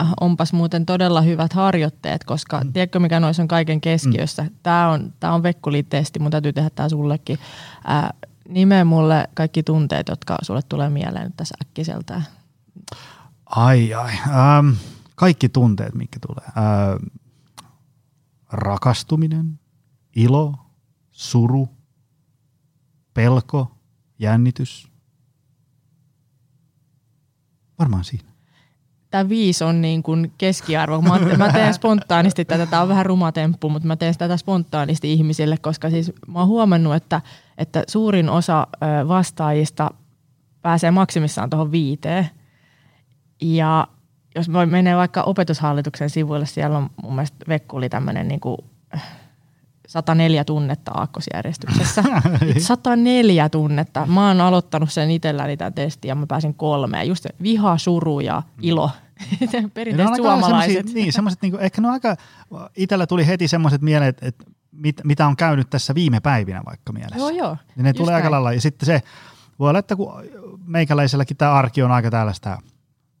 [0.00, 2.72] äh, onpas muuten todella hyvät harjoitteet, koska mm.
[2.72, 4.42] tiedätkö mikä noissa on kaiken keskiössä?
[4.42, 4.50] Mm.
[4.62, 7.38] Tämä on, tämä on Vekkuli-testi, mun täytyy tehdä tämä sullekin.
[7.90, 8.08] Äh,
[8.48, 12.26] nimeä mulle kaikki tunteet, jotka sulle tulee mieleen tässä äkkiseltään.
[13.46, 14.70] Ai ai, ähm,
[15.14, 16.46] kaikki tunteet, mitkä tulee.
[16.46, 17.10] Äh,
[18.52, 19.60] rakastuminen,
[20.16, 20.54] ilo,
[21.10, 21.68] suru,
[23.14, 23.78] pelko,
[24.18, 24.88] jännitys.
[27.78, 28.27] Varmaan siinä.
[29.10, 31.00] Tämä viisi on niin kuin keskiarvo.
[31.00, 35.12] Mä, mä teen spontaanisti tätä, tämä on vähän ruma temppu, mutta mä teen tätä spontaanisti
[35.12, 37.20] ihmisille, koska siis mä oon huomannut, että,
[37.58, 38.66] että suurin osa
[39.08, 39.90] vastaajista
[40.62, 42.30] pääsee maksimissaan tuohon viiteen.
[43.42, 43.86] Ja
[44.34, 48.58] jos menee vaikka opetushallituksen sivuille, siellä on mun mielestä Vekkuli tämmöinen niin kuin
[49.88, 52.04] 104 tunnetta aakkosjärjestyksessä.
[52.58, 54.06] 104 tunnetta.
[54.06, 57.08] Mä oon aloittanut sen itselläni tämän testin ja mä pääsin kolmeen.
[57.08, 58.90] Just viha, suru ja ilo.
[59.74, 60.94] Perinteiset suomalaiset.
[60.94, 62.16] Niin, semmoiset, niin kuin, ehkä ne aika,
[62.76, 66.92] itsellä tuli heti semmoiset mieleen, että, että mit, mitä on käynyt tässä viime päivinä vaikka
[66.92, 67.18] mielessä.
[67.18, 67.56] Joo, joo.
[67.76, 68.52] Niin ne tulee aika lailla.
[68.52, 69.02] Ja sitten se,
[69.58, 70.12] voi olla, että kun
[70.66, 72.58] meikäläiselläkin tämä arki on aika tällaista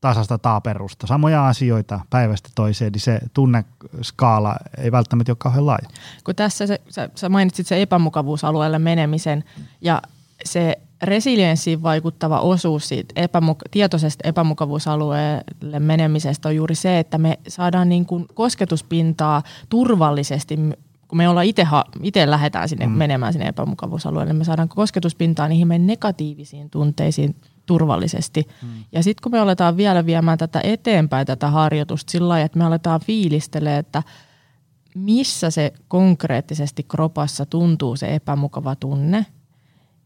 [0.00, 5.88] tasasta taaperusta, samoja asioita päivästä toiseen, niin se tunneskaala ei välttämättä ole kauhean laaja.
[6.24, 9.44] Kun tässä se, sä, sä mainitsit se epämukavuusalueelle menemisen
[9.80, 10.02] ja
[10.44, 17.88] se resilienssiin vaikuttava osuus siitä epämuk- tietoisesta epämukavuusalueelle menemisestä on juuri se, että me saadaan
[17.88, 20.58] niin kuin kosketuspintaa turvallisesti
[21.08, 21.66] kun me ollaan itse,
[22.02, 22.92] itse lähdetään sinne mm.
[22.92, 27.36] menemään sinne epämukavuusalueelle, me saadaan kosketuspintaa niihin meidän negatiivisiin tunteisiin
[27.68, 28.48] turvallisesti.
[28.62, 28.68] Mm.
[28.92, 32.64] Ja sitten kun me aletaan vielä viemään tätä eteenpäin, tätä harjoitusta sillä lailla, että me
[32.64, 34.02] aletaan fiilistelemään, että
[34.94, 39.26] missä se konkreettisesti kropassa tuntuu se epämukava tunne,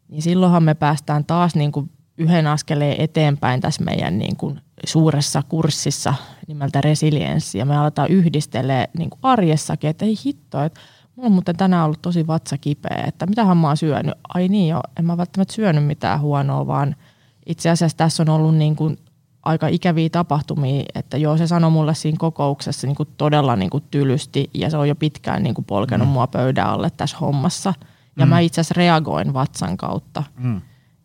[0.09, 5.42] niin silloinhan me päästään taas niin kuin yhden askeleen eteenpäin tässä meidän niin kuin suuressa
[5.48, 6.14] kurssissa
[6.48, 7.59] nimeltä resilienssi.
[7.59, 10.81] Ja me aletaan yhdistelee niin kuin arjessakin, että ei hitto, että
[11.16, 14.14] mulla on muuten tänään ollut tosi vatsa kipeä, että mitähän mä oon syönyt.
[14.35, 16.96] Ai niin jo, en mä välttämättä syönyt mitään huonoa, vaan–
[17.47, 18.99] itse asiassa tässä on ollut niin kuin
[19.43, 23.85] aika ikäviä tapahtumia, että joo se sanoi mulle siinä kokouksessa niin kuin todella niin kuin
[23.91, 26.13] tylysti ja se on jo pitkään niin kuin polkenut mm.
[26.13, 27.75] mua pöydän alle tässä hommassa.
[28.17, 28.31] Ja mm.
[28.31, 30.23] mä itse asiassa reagoin vatsan kautta.
[30.39, 30.61] Mm.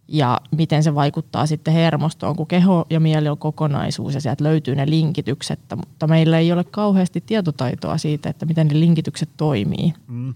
[0.07, 4.75] Ja miten se vaikuttaa sitten hermostoon, kun keho ja mieli on kokonaisuus ja sieltä löytyy
[4.75, 9.93] ne linkitykset, mutta meillä ei ole kauheasti tietotaitoa siitä, että miten ne linkitykset toimii.
[10.07, 10.33] Mm.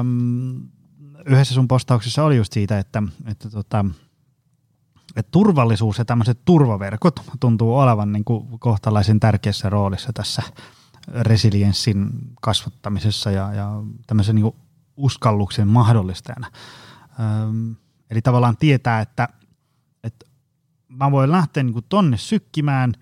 [0.00, 0.60] Um,
[1.26, 3.84] yhdessä sun postauksessa oli just siitä, että, että, tota,
[5.16, 10.42] että turvallisuus ja tämmöiset turvaverkot tuntuu olevan niin kuin kohtalaisen tärkeässä roolissa tässä
[11.08, 12.10] resilienssin
[12.40, 14.52] kasvattamisessa ja, ja tämmöisen niin
[14.96, 16.50] uskalluksen mahdollistajana.
[17.20, 17.76] Öm,
[18.10, 19.28] eli tavallaan tietää, että,
[20.04, 20.26] että
[20.88, 22.92] mä voin lähteä niin kuin tonne sykkimään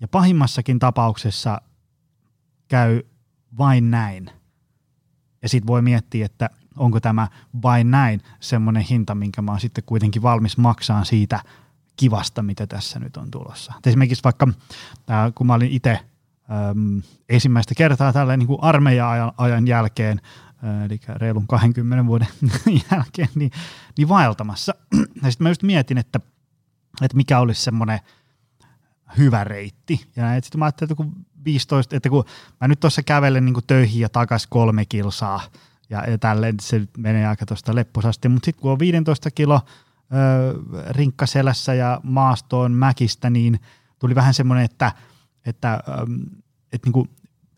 [0.00, 1.60] ja pahimmassakin tapauksessa
[2.68, 3.02] käy
[3.58, 4.30] vain näin.
[5.42, 6.50] Ja sitten voi miettiä, että
[6.80, 7.28] onko tämä
[7.62, 11.40] vain näin semmoinen hinta, minkä mä oon sitten kuitenkin valmis maksaa siitä
[11.96, 13.72] kivasta, mitä tässä nyt on tulossa.
[13.78, 14.48] Et esimerkiksi vaikka
[15.10, 20.20] äh, kun mä olin itse ähm, ensimmäistä kertaa tällä niin kuin armeija-ajan ajan jälkeen,
[20.64, 22.28] äh, eli reilun 20 vuoden
[22.92, 23.50] jälkeen, niin,
[23.98, 24.74] niin vaeltamassa.
[25.22, 26.20] ja sitten mä just mietin, että,
[27.02, 28.00] että mikä olisi semmoinen
[29.18, 30.06] hyvä reitti.
[30.16, 32.24] Ja sitten mä ajattelin, että kun 15, että kun
[32.60, 35.40] mä nyt tuossa kävelen niin töihin ja takaisin kolme kilsaa–
[35.90, 38.28] ja, ja tälleen se menee aika tuosta lepposasti.
[38.28, 39.60] Mutta sitten kun on 15 kilo
[40.90, 43.60] rinkkaselässä ja maastoon mäkistä, niin
[43.98, 44.92] tuli vähän semmoinen, että,
[45.46, 45.82] että, että,
[46.72, 47.10] että niin kuin,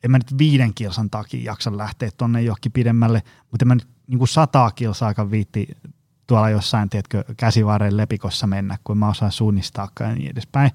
[0.05, 3.89] en mä nyt viiden kilsan takia jaksa lähteä tuonne johonkin pidemmälle, mutta en mä nyt
[4.07, 5.69] niin kuin sataa kilsaakaan viitti
[6.27, 10.71] tuolla jossain, tiedätkö, käsivarren lepikossa mennä, kun mä osaan suunnistaa ja niin edespäin.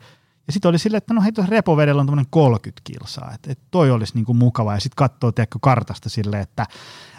[0.48, 3.66] Ja sitten oli silleen, että no hei, tuossa repovedellä on tämmöinen 30 kilsaa, että, että
[3.72, 4.74] toi olisi niinku mukava.
[4.74, 6.66] Ja sitten katsoo, tiedätkö, kartasta silleen, että,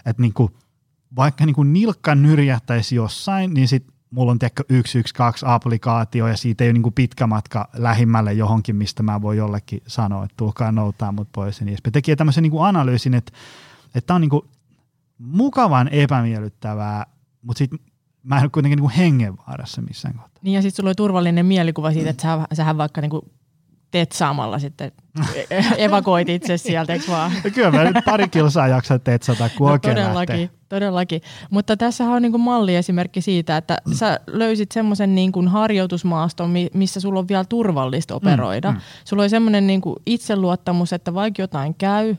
[0.07, 0.51] että niinku,
[1.17, 6.73] vaikka niinku nilkka nyrjähtäisi jossain, niin sitten mulla on tiedätkö 112-applikaatio ja siitä ei ole
[6.73, 11.61] niinku pitkä matka lähimmälle johonkin, mistä mä voin jollekin sanoa, että tulkaa noutaa mut pois.
[11.61, 13.33] Niin tekee tämmöisen niinku analyysin, että
[14.07, 14.51] tämä on niinku
[15.19, 17.07] mukavan epämiellyttävää,
[17.43, 17.79] mutta sitten
[18.23, 20.41] mä en ole kuitenkin niinku hengenvaarassa missään kohtaa.
[20.43, 23.31] Niin ja sitten sulla oli turvallinen mielikuva siitä, että sä, sähän vaikka niinku
[23.91, 24.93] tetsaamalla sitten
[25.79, 27.33] evakoit itse sieltä, eikö vaan?
[27.55, 30.59] Kyllä mä nyt pari kilsaa jaksan tetsata, kun no, todellakin, lähtee.
[30.69, 31.23] todellakin.
[31.51, 37.29] Mutta tässä on niin malliesimerkki siitä, että sä löysit semmoisen niin harjoitusmaaston, missä sulla on
[37.29, 38.71] vielä turvallista operoida.
[38.71, 38.83] Mm, mm.
[39.05, 42.17] Sulla oli semmoinen niin itseluottamus, että vaikka jotain käy,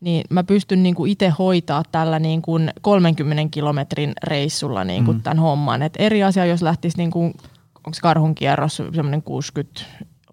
[0.00, 5.16] niin mä pystyn niin kuin itse hoitaa tällä niin kuin 30 kilometrin reissulla niin kuin
[5.16, 5.22] mm.
[5.22, 5.82] tämän homman.
[5.82, 7.26] Et eri asia, jos lähtisi, niin kuin,
[7.74, 9.80] onko se karhun kierros semmoinen 60,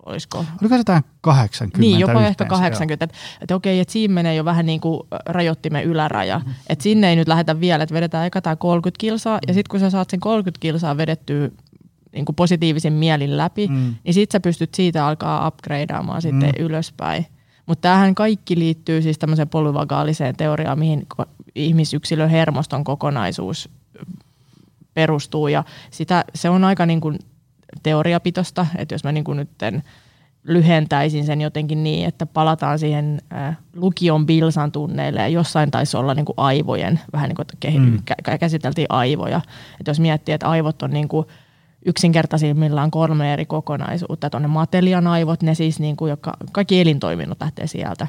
[0.09, 0.37] olisiko?
[0.37, 1.79] Oliko se jotain 80?
[1.79, 3.05] Niin, jopa ehkä 80.
[3.05, 6.41] Että et okei, että siinä menee jo vähän niin kuin rajoittimen yläraja.
[6.45, 6.53] Mm.
[6.69, 9.37] Että sinne ei nyt lähdetä vielä, että vedetään eka tämä 30 kilsaa.
[9.37, 9.41] Mm.
[9.47, 11.49] Ja sitten kun sä saat sen 30 kilsaa vedettyä
[12.11, 13.95] niin kuin positiivisen mielin läpi, mm.
[14.03, 16.65] niin sitten sä pystyt siitä alkaa upgradeaamaan sitten mm.
[16.65, 17.25] ylöspäin.
[17.65, 21.07] Mutta tämähän kaikki liittyy siis tämmöiseen polyvagaaliseen teoriaan, mihin
[21.55, 23.69] ihmisyksilön hermoston kokonaisuus
[24.93, 25.47] perustuu.
[25.47, 27.19] Ja sitä, se on aika niin kuin
[27.83, 29.83] teoriapitosta, että jos mä niin kuin nytten
[30.43, 36.13] lyhentäisin sen jotenkin niin, että palataan siihen äh, lukion bilsan tunneille ja jossain taisi olla
[36.13, 38.37] niin kuin aivojen, vähän niin kuin että mm.
[38.39, 39.41] käsiteltiin aivoja.
[39.79, 41.25] Että jos miettii, että aivot on niin kuin–
[41.85, 44.29] yksinkertaisimmillaan kolme eri kokonaisuutta.
[44.29, 48.07] Tuonne matelian aivot, ne siis niin kuin, joka, kaikki elintoiminnot lähtee sieltä.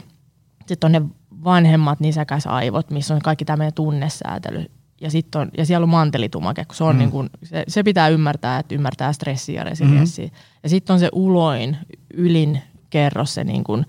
[0.67, 1.03] Sitten on ne
[1.45, 4.67] vanhemmat nisäkäsaivot, missä on kaikki tämmöinen tunnesäätely.
[5.01, 6.99] Ja, sit on, ja siellä on mantelitumake, kun se, on mm.
[6.99, 10.25] niin kuin, se, se, pitää ymmärtää, että ymmärtää stressiä ja resilienssiä.
[10.25, 10.61] Mm-hmm.
[10.63, 11.77] Ja sitten on se uloin,
[12.15, 13.87] ylin kerros, se niin kuin,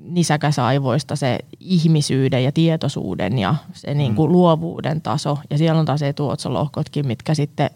[0.00, 4.32] nisäkäsaivoista se ihmisyyden ja tietoisuuden ja se niin kuin mm.
[4.32, 5.38] luovuuden taso.
[5.50, 7.70] Ja siellä on taas etuotsalohkotkin, mitkä sitten,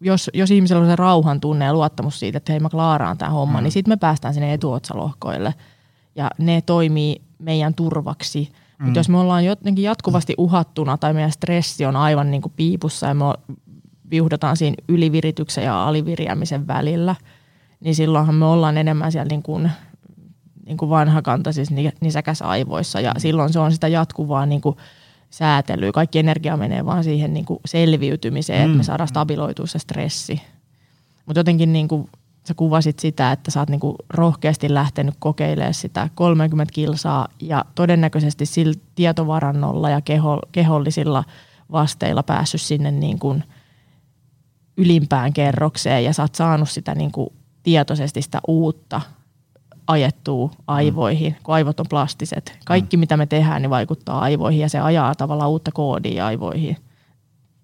[0.00, 3.30] jos, jos ihmisellä on se rauhan tunne ja luottamus siitä, että hei mä klaaraan tämä
[3.30, 3.62] homma, mm.
[3.62, 5.54] niin sitten me päästään sinne etuotsalohkoille.
[6.16, 8.52] Ja ne toimii meidän turvaksi.
[8.78, 8.84] Mm.
[8.84, 13.06] Mutta jos me ollaan jotenkin jatkuvasti uhattuna tai meidän stressi on aivan niin kuin piipussa
[13.06, 13.24] ja me
[14.10, 17.16] viuhdataan siinä ylivirityksen ja aliviriämisen välillä,
[17.80, 19.70] niin silloinhan me ollaan enemmän siellä niin kuin–
[20.66, 24.76] niin kuin vanhakantaisissa nisäkäsaivoissa ja silloin se on sitä jatkuvaa niin kuin
[25.30, 25.92] säätelyä.
[25.92, 28.66] Kaikki energia menee vaan siihen niin kuin selviytymiseen, mm.
[28.66, 30.42] että me saadaan stabiloitua se stressi.
[31.26, 32.08] Mutta jotenkin niin kuin
[32.48, 37.64] sä kuvasit sitä, että sä oot niin kuin rohkeasti lähtenyt kokeilemaan sitä 30 kilsaa ja
[37.74, 41.24] todennäköisesti sillä tietovarannolla ja keho, kehollisilla
[41.72, 43.44] vasteilla päässyt sinne niin kuin
[44.76, 47.28] ylimpään kerrokseen ja sä oot saanut sitä niin kuin
[47.62, 49.00] tietoisesti sitä uutta
[49.86, 52.58] ajettuu aivoihin, kun aivot on plastiset.
[52.64, 56.76] Kaikki, mitä me tehdään, niin vaikuttaa aivoihin ja se ajaa tavallaan uutta koodia aivoihin.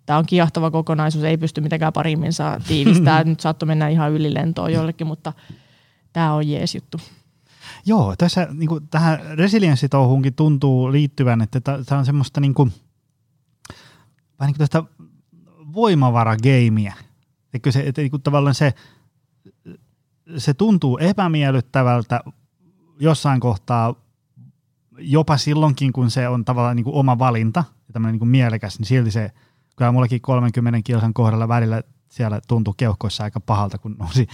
[0.08, 3.24] Tämä on kiehtova kokonaisuus, ei pysty mitenkään parimmin saa tiivistää.
[3.24, 5.32] Nyt saattoi mennä ihan ylilentoon jollekin, mutta
[6.12, 7.00] tämä on jees juttu.
[7.86, 12.72] Joo, tässä niin kuin, tähän resilienssitouhuunkin tuntuu liittyvän, että tämä on semmoista niin kuin,
[14.38, 14.82] vähän niin kuin tästä
[15.72, 16.94] voimavarageimiä.
[17.54, 18.74] Eikö se, että niin kuin, tavallaan se
[20.36, 22.20] se tuntuu epämiellyttävältä
[23.00, 23.94] jossain kohtaa,
[24.98, 28.78] jopa silloinkin, kun se on tavallaan niin kuin oma valinta ja tämmöinen niin kuin mielekäs,
[28.78, 29.32] niin silti se,
[29.78, 34.26] kyllä mullekin 30 kilsan kohdalla välillä siellä tuntuu keuhkoissa aika pahalta, kun nousi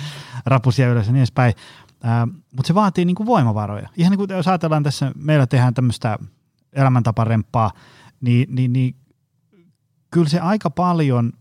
[0.47, 1.55] rapusia ylös ja niin edespäin.
[2.27, 3.89] Mutta se vaatii niin kuin voimavaroja.
[3.97, 6.19] Ihan niin kuin jos ajatellaan tässä, meillä tehdään tämmöistä
[6.73, 7.71] elämäntaparemppaa,
[8.21, 8.97] niin, niin, niin
[10.11, 11.33] kyllä se aika paljon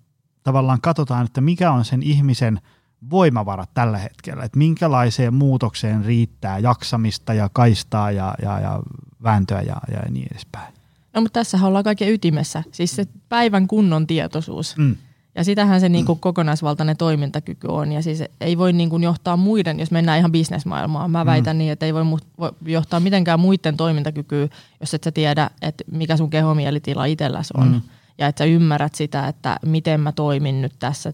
[0.43, 2.61] tavallaan katsotaan, että mikä on sen ihmisen–
[3.09, 8.79] voimavarat tällä hetkellä, että minkälaiseen muutokseen riittää jaksamista ja kaistaa ja, ja, ja
[9.23, 10.73] vääntöä ja, ja niin edespäin.
[11.15, 14.77] No mutta tässä ollaan kaiken ytimessä, siis se päivän kunnon tietoisuus.
[14.77, 14.95] Mm.
[15.35, 17.91] Ja sitähän se niin kuin kokonaisvaltainen toimintakyky on.
[17.91, 21.11] Ja siis ei voi niin kuin johtaa muiden, jos mennään ihan bisnesmaailmaan.
[21.11, 21.57] Mä väitän mm.
[21.57, 24.47] niin, että ei voi, mu- voi johtaa mitenkään muiden toimintakykyä,
[24.79, 27.67] jos et sä tiedä, että mikä sun kehomielitila itselläsi on.
[27.67, 27.81] Mm.
[28.17, 31.13] Ja että sä ymmärrät sitä, että miten mä toimin nyt tässä.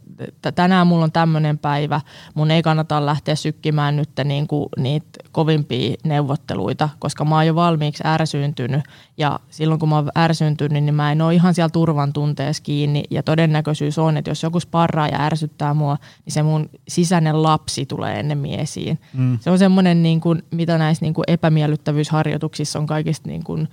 [0.55, 2.01] Tänään mulla on tämmöinen päivä,
[2.33, 7.55] mun ei kannata lähteä sykkimään nyt niin kuin niitä kovimpia neuvotteluita, koska mä oon jo
[7.55, 8.81] valmiiksi ärsyyntynyt
[9.17, 13.03] ja silloin kun mä oon ärsyyntynyt, niin mä en ole ihan siellä turvan tunteessa kiinni
[13.09, 17.85] ja todennäköisyys on, että jos joku sparraa ja ärsyttää mua, niin se mun sisäinen lapsi
[17.85, 18.99] tulee ennemmin esiin.
[19.13, 19.39] Mm.
[19.39, 23.67] Se on semmoinen, niin kuin, mitä näissä niin kuin epämiellyttävyysharjoituksissa on kaikista niin kuin,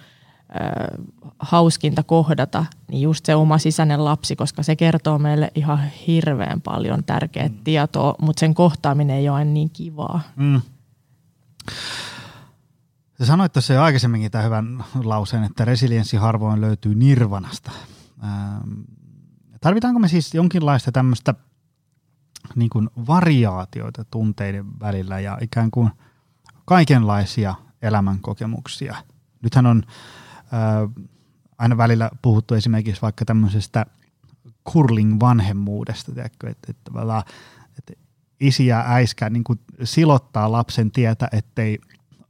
[1.38, 7.04] hauskinta kohdata, niin just se oma sisäinen lapsi, koska se kertoo meille ihan hirveän paljon
[7.04, 7.59] tärkeää mm.
[7.64, 10.20] tietoa, mutta sen kohtaaminen ei ole aina niin kivaa.
[10.37, 10.61] Mm.
[13.18, 17.70] Sä sanoit tuossa jo aikaisemminkin tämän hyvän lauseen, että resilienssi harvoin löytyy nirvanasta.
[18.24, 18.80] Ähm,
[19.61, 21.35] tarvitaanko me siis jonkinlaista tämmöistä
[22.54, 25.90] niin kuin variaatioita tunteiden välillä ja ikään kuin
[26.64, 28.96] kaikenlaisia elämänkokemuksia?
[29.42, 29.82] Nythän on
[31.59, 33.87] aina välillä puhuttu esimerkiksi vaikka tämmöisestä
[34.70, 37.24] curling-vanhemmuudesta, tiedätkö, että, että,
[37.78, 37.92] että
[38.40, 41.78] isi ja äiskä niin kuin silottaa lapsen tietä, ettei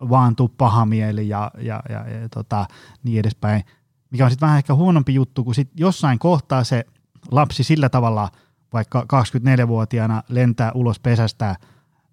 [0.00, 2.66] vaan tuu paha mieli ja, ja, ja, ja tota,
[3.02, 3.64] niin edespäin,
[4.10, 6.84] mikä on sitten vähän ehkä huonompi juttu, kun sit jossain kohtaa se
[7.30, 8.30] lapsi sillä tavalla
[8.72, 11.56] vaikka 24-vuotiaana lentää ulos pesästä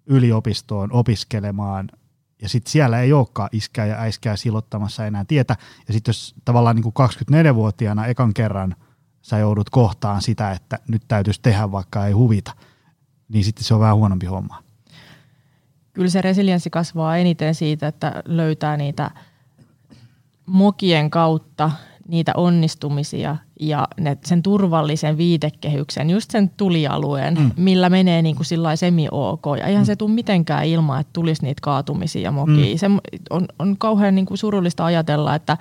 [0.06, 1.88] yliopistoon opiskelemaan–
[2.44, 5.56] ja sitten siellä ei olekaan iskää ja äiskää silottamassa enää tietä.
[5.86, 6.94] Ja sitten jos tavallaan niin kuin
[7.50, 8.76] 24-vuotiaana ekan kerran
[9.22, 12.52] sä joudut kohtaan sitä, että nyt täytyisi tehdä vaikka ei huvita,
[13.28, 14.62] niin sitten se on vähän huonompi homma.
[15.92, 19.10] Kyllä se resilienssi kasvaa eniten siitä, että löytää niitä
[20.46, 21.70] mokien kautta
[22.08, 27.50] niitä onnistumisia ja ne, sen turvallisen viitekehyksen, just sen tulialueen, mm.
[27.56, 29.44] millä menee niin kuin sillä semi-ok.
[29.58, 29.86] Ja eihän mm.
[29.86, 32.74] se tule mitenkään ilman, että tulisi niitä kaatumisia ja mokia.
[32.74, 32.78] Mm.
[32.78, 32.86] Se
[33.30, 35.56] on, on kauhean niin kuin surullista ajatella, että,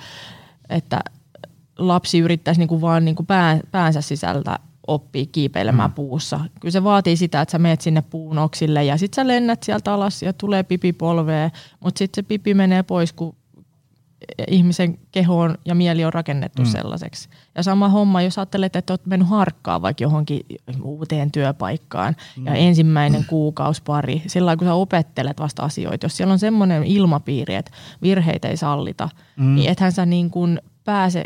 [0.70, 1.00] että
[1.78, 5.96] lapsi yrittäisi niin kuin vaan niin kuin pään, päänsä sisältä oppii kiipeilemään mm.
[5.96, 6.40] puussa.
[6.60, 9.94] Kyllä se vaatii sitä, että sä meet sinne puun oksille ja sitten sä lennät sieltä
[9.94, 13.36] alas ja tulee pipi polveen, mutta sitten se pipi menee pois, kun
[14.48, 16.68] ihmisen kehoon ja mieli on rakennettu mm.
[16.68, 17.30] sellaiseksi.
[17.56, 20.42] Ja sama homma, jos ajattelet, että olet mennyt harkkaan vaikka johonkin
[20.84, 22.46] uuteen työpaikkaan mm.
[22.46, 27.56] ja ensimmäinen kuukausi pari, sillä kun sä opettelet vasta asioita, jos siellä on semmoinen ilmapiiri,
[27.56, 29.56] että virheitä ei sallita, mm.
[29.56, 31.24] niin ethän sä niin kuin pääse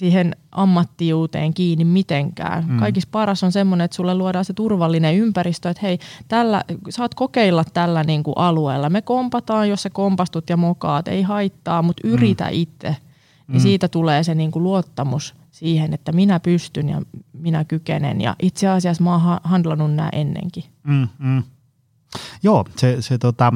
[0.00, 2.66] siihen ammattijuuteen kiinni mitenkään.
[2.68, 2.78] Mm.
[2.78, 7.64] Kaikissa paras on semmoinen, että sulle luodaan se turvallinen ympäristö, että hei, tällä, saat kokeilla
[7.64, 8.90] tällä niin kuin alueella.
[8.90, 12.12] Me kompataan, jos sä kompastut ja mokaat, ei haittaa, mutta mm.
[12.12, 12.50] yritä mm.
[12.52, 12.96] itse.
[13.48, 13.60] Niin mm.
[13.60, 18.20] siitä tulee se niin kuin luottamus siihen, että minä pystyn ja minä kykenen.
[18.20, 20.64] Ja itse asiassa mä oon handlannut nämä ennenkin.
[20.82, 21.42] Mm, mm.
[22.42, 23.52] Joo, se, se tota,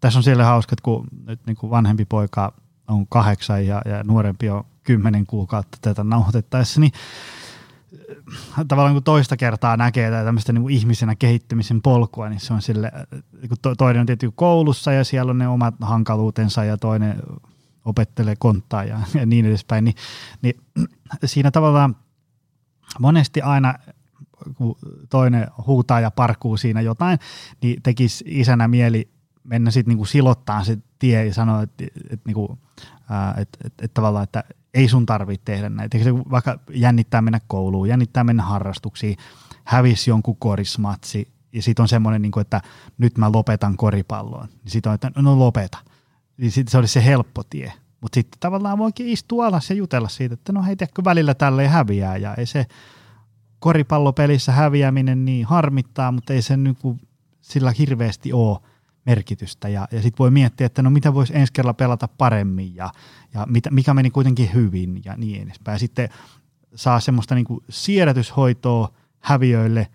[0.00, 2.52] tässä on siellä hauska, että kun nyt niin kuin vanhempi poika
[2.88, 6.92] on kahdeksan ja, ja nuorempi on kymmenen kuukautta tätä nauhoitettaessa, niin
[8.58, 12.92] äh, tavallaan kun toista kertaa näkee tämmöistä niin ihmisenä kehittymisen polkua, niin se on sille,
[12.94, 17.22] äh, kun toinen on tietysti koulussa ja siellä on ne omat hankaluutensa ja toinen
[17.84, 19.94] opettelee konttaa ja, ja niin edespäin, niin,
[20.42, 20.54] niin
[21.24, 21.96] siinä tavallaan
[23.00, 23.74] monesti aina
[24.54, 24.76] kun
[25.10, 27.18] toinen huutaa ja parkuu siinä jotain,
[27.62, 29.08] niin tekisi isänä mieli
[29.44, 32.58] mennä sitten niinku silottaa se tie ja sanoa, että et, niinku,
[33.40, 34.44] et, et, et tavallaan, että
[34.78, 35.98] ei sun tarvitse tehdä näitä.
[35.98, 39.16] Se vaikka jännittää mennä kouluun, jännittää mennä harrastuksiin,
[39.64, 42.60] hävisi jonkun korismatsi ja sitten on semmoinen, niin että
[42.98, 44.48] nyt mä lopetan koripalloon.
[44.48, 45.78] Niin sitten on, että no lopeta.
[46.36, 47.72] Niin sitten se olisi se helppo tie.
[48.00, 51.68] Mutta sitten tavallaan voikin istua alas ja jutella siitä, että no hei, tiedätkö, välillä tälle
[51.68, 52.66] häviää ja ei se
[53.58, 57.00] koripallopelissä häviäminen niin harmittaa, mutta ei se niin kuin
[57.40, 58.58] sillä hirveästi ole
[59.08, 62.90] merkitystä ja, ja sitten voi miettiä, että no mitä voisi ensi kerralla pelata paremmin ja,
[63.34, 65.74] ja mitä, mikä meni kuitenkin hyvin ja niin edespäin.
[65.74, 66.08] Ja sitten
[66.74, 69.86] saa semmoista niin kuin siedätyshoitoa häviöille,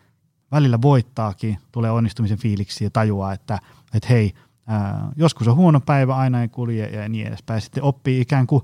[0.52, 3.60] välillä voittaakin, tulee onnistumisen fiiliksi ja tajuaa, että,
[3.94, 4.34] että hei,
[4.68, 7.62] ää, joskus on huono päivä, aina ei kulje ja niin edespäin.
[7.62, 8.64] Sitten oppii ikään kuin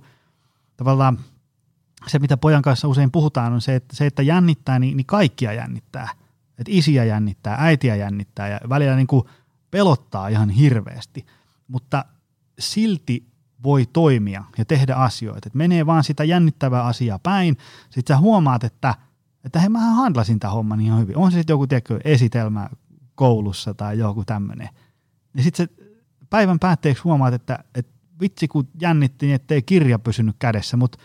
[0.77, 1.19] tavallaan
[2.07, 5.53] se, mitä pojan kanssa usein puhutaan, on se, että, se, että jännittää, niin, niin kaikkia
[5.53, 6.09] jännittää.
[6.57, 9.23] Että isiä jännittää, äitiä jännittää ja välillä niin kuin
[9.71, 11.25] pelottaa ihan hirveästi,
[11.67, 12.05] mutta
[12.59, 13.29] silti
[13.63, 15.47] voi toimia ja tehdä asioita.
[15.47, 17.57] Et menee vaan sitä jännittävää asiaa päin,
[17.89, 18.95] sitten sä huomaat, että,
[19.43, 21.17] että hei, mähän handlasin tämän homman ihan hyvin.
[21.17, 22.69] On se sitten joku tiedätkö, esitelmä
[23.15, 24.69] koulussa tai joku tämmöinen.
[25.37, 25.69] Ja sitten
[26.29, 27.91] päivän päätteeksi huomaat, että, että
[28.21, 30.97] vitsi kun jännitti, niin ettei kirja pysynyt kädessä, mutta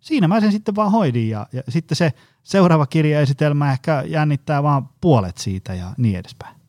[0.00, 2.12] siinä mä sen sitten vaan hoidin ja, ja sitten se
[2.42, 6.61] seuraava kirjaesitelmä ehkä jännittää vaan puolet siitä ja niin edespäin.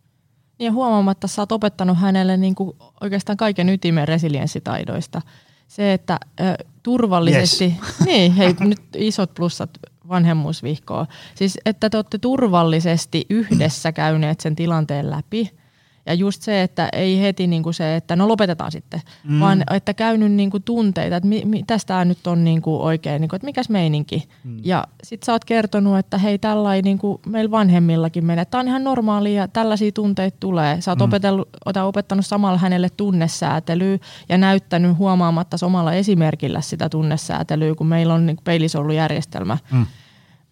[0.60, 5.22] Ja huomaamatta sä oot opettanut hänelle niin kuin oikeastaan kaiken ytimen resilienssitaidoista.
[5.68, 6.43] se, että ö,
[6.84, 7.99] turvallisesti, yes.
[8.06, 9.70] niin hei nyt isot plussat
[10.10, 15.49] vanhemmuusvihkoa, siis että te olette turvallisesti yhdessä käyneet sen tilanteen läpi–
[16.06, 19.39] ja just se, että ei heti niin kuin se, että no lopetetaan sitten, mm.
[19.39, 23.22] vaan että käynyt niin kuin tunteita, että mi, mi, tästä nyt on niin kuin oikein,
[23.22, 24.24] niin kuin, että mikäs meininki.
[24.43, 24.60] Mm.
[24.64, 28.68] Ja sitten sä oot kertonut, että hei tällainen niin kuin meillä vanhemmillakin menee, tämä on
[28.68, 30.82] ihan normaalia ja tällaisia tunteita tulee.
[30.82, 31.06] Sä oot mm.
[31.06, 31.49] opetellut,
[31.84, 33.97] opettanut samalla hänelle tunnesäätelyä
[34.30, 39.58] ja näyttänyt huomaamatta omalla esimerkillä sitä tunnesäätelyä, kun meillä on niin kuin peilisoulujärjestelmä.
[39.72, 39.86] Mm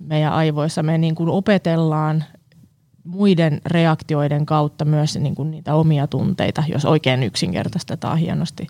[0.07, 0.83] meidän aivoissa.
[0.83, 2.23] Me niin kuin opetellaan
[3.03, 8.67] muiden reaktioiden kautta myös niin kuin niitä omia tunteita, jos oikein yksinkertaistetaan hienosti.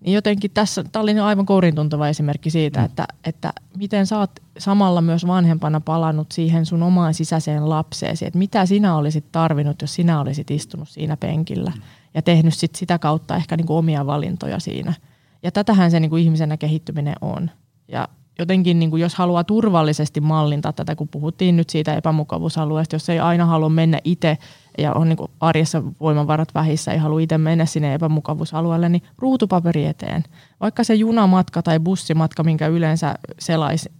[0.00, 2.84] Niin jotenkin tässä, tämä oli aivan kourin tuntuva esimerkki siitä, mm.
[2.84, 8.38] että, että miten sä oot samalla myös vanhempana palannut siihen sun omaan sisäiseen lapseesi, että
[8.38, 11.82] mitä sinä olisit tarvinnut, jos sinä olisit istunut siinä penkillä mm.
[12.14, 14.94] ja tehnyt sit sitä kautta ehkä niin kuin omia valintoja siinä.
[15.42, 17.50] Ja tätähän se niin kuin ihmisenä kehittyminen on.
[17.88, 18.08] Ja
[18.38, 23.18] jotenkin, niin kuin jos haluaa turvallisesti mallintaa tätä, kun puhuttiin nyt siitä epämukavuusalueesta, jos ei
[23.18, 24.38] aina halua mennä itse
[24.78, 29.86] ja on niin kuin arjessa voimavarat vähissä, ei halua itse mennä sinne epämukavuusalueelle, niin ruutupaperi
[29.86, 30.24] eteen.
[30.60, 33.92] Vaikka se junamatka tai bussimatka, minkä yleensä selaisi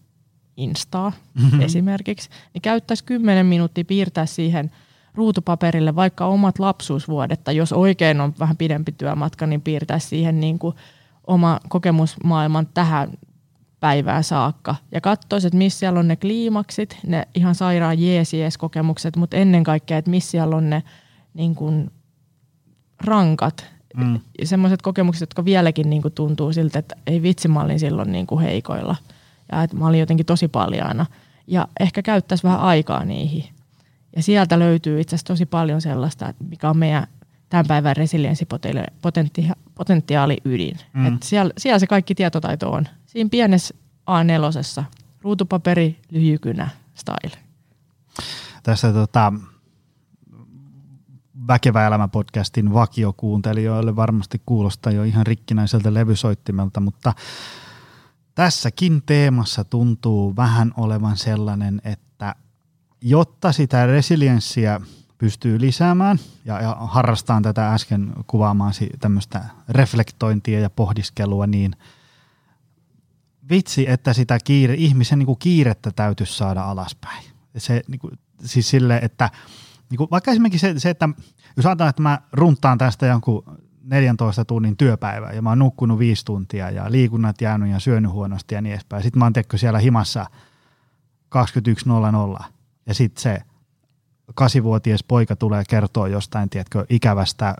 [0.57, 1.61] Instaa mm-hmm.
[1.61, 4.71] esimerkiksi, niin käyttäisi 10 minuuttia piirtää siihen
[5.15, 10.59] ruutupaperille vaikka omat lapsuusvuodet, tai jos oikein on vähän pidempi työmatka, niin piirtää siihen niin
[10.59, 10.75] kuin
[11.27, 13.11] oma kokemusmaailman tähän
[13.81, 19.37] päivää saakka ja katsoisi, että missä siellä on ne kliimaksit, ne ihan sairaan jeesies-kokemukset, mutta
[19.37, 20.83] ennen kaikkea, että missä siellä on ne
[21.35, 21.91] niin kuin,
[23.05, 23.67] rankat,
[23.97, 24.21] mm.
[24.45, 28.27] semmoiset kokemukset, jotka vieläkin niin kuin, tuntuu siltä, että ei vitsi, mä olin silloin niin
[28.27, 28.97] kuin, heikoilla
[29.53, 31.07] ja että mä olin jotenkin tosi paljaana
[31.47, 33.45] ja ehkä käyttäisi vähän aikaa niihin.
[34.17, 37.07] Ja sieltä löytyy itse asiassa tosi paljon sellaista, mikä on meidän
[37.49, 40.77] tämän päivän resilienssipotentiaali ydin.
[40.93, 41.07] Mm.
[41.07, 43.75] Et siellä, siellä se kaikki tietotaito on siinä pienessä
[44.11, 44.85] A4,
[45.23, 47.37] ruutupaperi, lyhykynä, style.
[48.63, 49.33] Tässä tota,
[51.49, 57.13] Väkevä elämä podcastin vakiokuuntelijoille varmasti kuulostaa jo ihan rikkinäiseltä levysoittimelta, mutta
[58.35, 62.35] tässäkin teemassa tuntuu vähän olevan sellainen, että
[63.01, 64.81] jotta sitä resilienssiä
[65.19, 71.77] pystyy lisäämään ja, ja harrastaan tätä äsken kuvaamaasi tämmöistä reflektointia ja pohdiskelua, niin–
[73.51, 77.25] vitsi, että sitä kiire, ihmisen niin kuin kiirettä täytyisi saada alaspäin.
[77.57, 79.31] Se, niin kuin, siis sille, että
[79.91, 81.09] niin kuin, vaikka esimerkiksi se, se, että
[81.57, 83.45] jos ajatellaan, että mä runtaan tästä jonkun
[83.83, 88.55] 14 tunnin työpäivää ja mä oon nukkunut viisi tuntia ja liikunnat jäänyt ja syönyt huonosti
[88.55, 89.03] ja niin edespäin.
[89.03, 90.27] Sitten mä oon siellä himassa
[92.39, 92.45] 21.00
[92.87, 93.39] ja sitten se
[94.37, 97.55] kasivuotias poika tulee kertoa jostain, tiedätkö, ikävästä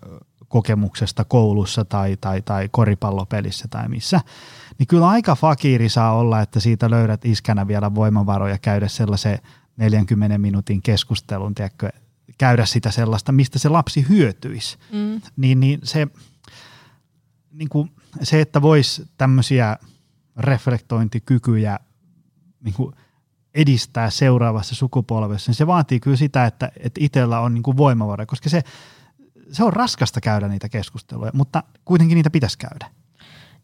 [0.49, 4.21] kokemuksesta koulussa tai, tai, tai koripallopelissä tai missä,
[4.79, 9.39] niin kyllä aika fakiri saa olla, että siitä löydät iskänä vielä voimavaroja käydä sellaisen
[9.77, 11.91] 40 minuutin keskustelun, tiedätkö,
[12.39, 14.79] käydä sitä sellaista, mistä se lapsi hyötyisi.
[14.93, 15.21] Mm.
[15.37, 16.07] Niin, niin se,
[17.53, 17.91] niin kuin
[18.23, 19.77] se, että voisi tämmöisiä
[20.37, 21.79] reflektointikykyjä
[22.65, 22.95] niin kuin
[23.57, 28.27] edistää seuraavassa sukupolvessa, niin se vaatii kyllä sitä, että, että itsellä on niin kuin voimavaroja,
[28.27, 28.63] koska se,
[29.53, 32.87] se on raskasta käydä niitä keskusteluja, mutta kuitenkin niitä pitäisi käydä.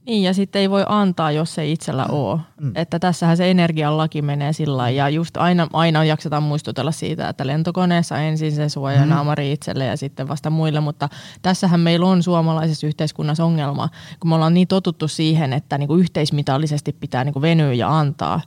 [0.06, 2.14] Niin, ja sitten ei voi antaa, jos ei itsellä mm.
[2.14, 2.40] ole.
[2.60, 2.72] Mm.
[2.74, 7.46] Että tässähän se energian laki menee sillä ja just aina, aina jaksetaan muistutella siitä, että
[7.46, 9.52] lentokoneessa ensin se suojanaamari mm.
[9.52, 11.08] itselle ja sitten vasta muille, mutta
[11.42, 13.88] tässähän meillä on suomalaisessa yhteiskunnassa ongelma,
[14.20, 17.98] kun me ollaan niin totuttu siihen, että niin kuin yhteismitallisesti pitää niin kuin venyä ja
[17.98, 18.40] antaa.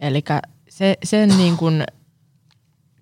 [0.00, 0.24] Eli
[0.72, 1.84] se, sen niin kuin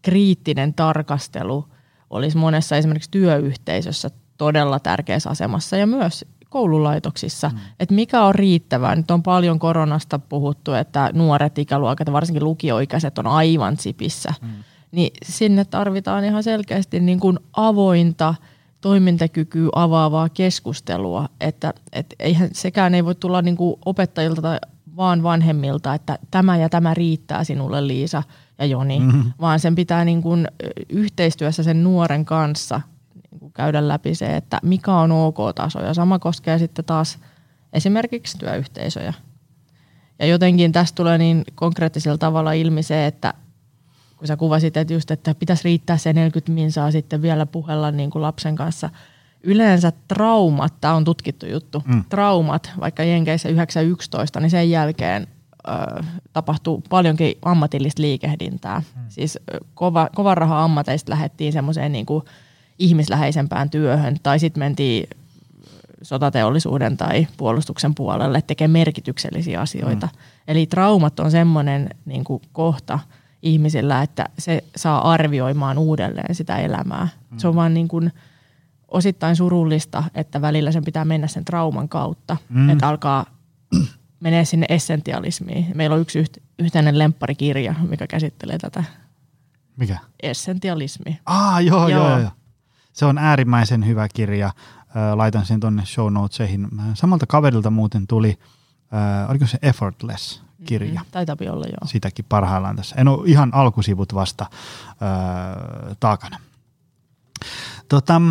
[0.03, 1.69] kriittinen tarkastelu
[2.11, 7.59] olisi monessa esimerkiksi työyhteisössä todella tärkeässä asemassa ja myös koululaitoksissa, mm.
[7.81, 8.97] että mikä on riittävää.
[8.97, 14.35] Nyt on paljon koronasta puhuttu, että nuoret ikäluokat, varsinkin lukioikäiset, on aivan sipissä.
[14.43, 14.49] Mm.
[14.93, 18.35] Niin sinne tarvitaan ihan selkeästi niin kuin avointa,
[18.81, 24.59] toimintakykyä avaavaa keskustelua, että et eihän sekään ei voi tulla niin kuin opettajilta tai
[25.01, 28.23] vaan vanhemmilta, että tämä ja tämä riittää sinulle Liisa
[28.59, 29.33] ja Joni, mm-hmm.
[29.41, 30.49] vaan sen pitää niin kuin
[30.89, 32.81] yhteistyössä sen nuoren kanssa
[33.31, 35.81] niin käydä läpi se, että mikä on ok-taso.
[35.81, 37.19] Ja sama koskee sitten taas
[37.73, 39.15] esimerkiksi työyhteisöjä.
[40.19, 43.35] Ja jotenkin tästä tulee niin konkreettisella tavalla ilmi se, että
[44.17, 48.11] kun sä kuvasit, että just, että pitäisi riittää se 40 minsaa sitten vielä puhella niin
[48.11, 48.91] kuin lapsen kanssa.
[49.43, 52.05] Yleensä traumat, tämä on tutkittu juttu, mm.
[52.09, 55.27] traumat, vaikka Jenkeissä 911, niin sen jälkeen
[55.69, 58.83] ö, tapahtuu paljonkin ammatillista liikehdintää.
[58.97, 59.03] Mm.
[59.09, 59.39] Siis
[59.75, 62.25] kova, kovan raha ammateista lähdettiin semmoiseen niin kuin
[62.79, 65.09] ihmisläheisempään työhön tai sitten mentiin
[66.03, 70.07] sotateollisuuden tai puolustuksen puolelle, tekee merkityksellisiä asioita.
[70.07, 70.19] Mm.
[70.49, 72.99] Eli traumat on semmoinen niin kuin kohta
[73.43, 77.09] ihmisillä, että se saa arvioimaan uudelleen sitä elämää.
[77.31, 77.39] Mm.
[77.39, 78.13] Se on vaan niin kuin
[78.91, 82.71] osittain surullista, että välillä sen pitää mennä sen trauman kautta, mm.
[82.71, 83.27] että alkaa
[84.21, 85.67] menee sinne essentialismiin.
[85.75, 86.25] Meillä on yksi
[86.59, 88.85] yhteinen lempparikirja, mikä käsittelee tätä.
[89.77, 89.99] Mikä?
[90.23, 91.19] Essentialismi.
[91.27, 92.19] Ah, joo, joo, joo.
[92.19, 92.31] joo.
[92.93, 94.53] Se on äärimmäisen hyvä kirja.
[95.15, 96.69] Laitan sen tuonne show notesihin.
[96.95, 98.39] Samalta kaverilta muuten tuli,
[98.95, 100.93] äh, oliko se Effortless-kirja?
[100.93, 101.11] Mm-hmm.
[101.11, 101.87] Taitaa olla, joo.
[101.87, 102.97] Sitäkin parhaillaan tässä.
[102.99, 106.41] En ole ihan alkusivut vasta äh, takana.
[107.89, 108.23] Tota,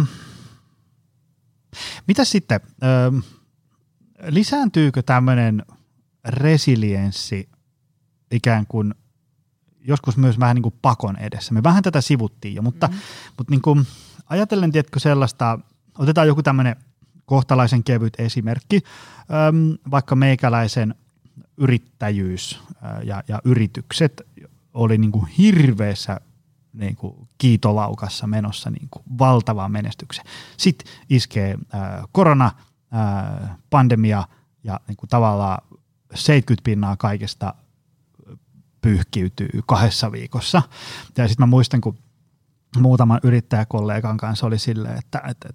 [2.08, 3.24] mitä sitten, äh,
[4.28, 5.66] lisääntyykö tämmöinen
[6.26, 7.50] resilienssi
[8.32, 8.94] ikään kuin
[9.82, 11.54] joskus myös vähän niin kuin pakon edessä.
[11.54, 13.02] Me vähän tätä sivuttiin jo, mutta, mm-hmm.
[13.38, 13.88] mutta niin kuin,
[14.26, 15.60] ajatellen, tiedätkö sellaista,
[15.98, 16.76] otetaan joku tämmöinen
[17.26, 18.82] kohtalaisen kevyt esimerkki,
[19.92, 20.96] vaikka meikäläisen
[21.58, 22.60] yrittäjyys
[23.04, 24.22] ja, ja yritykset
[24.74, 26.22] oli niin kuin hirveässä
[26.74, 30.28] niin kuin kiitolaukassa menossa niin kuin valtavaan menestykseen.
[30.58, 32.52] Sitten iskee ää, korona,
[32.92, 34.24] ää, pandemia
[34.64, 35.62] ja niin kuin tavallaan
[36.16, 37.54] 70 pinnaa kaikesta
[38.82, 40.62] pyyhkiytyy kahdessa viikossa.
[41.18, 41.98] Ja sitten mä muistan, kun
[42.78, 45.50] muutaman yrittäjäkollegan kanssa oli silleen, että, että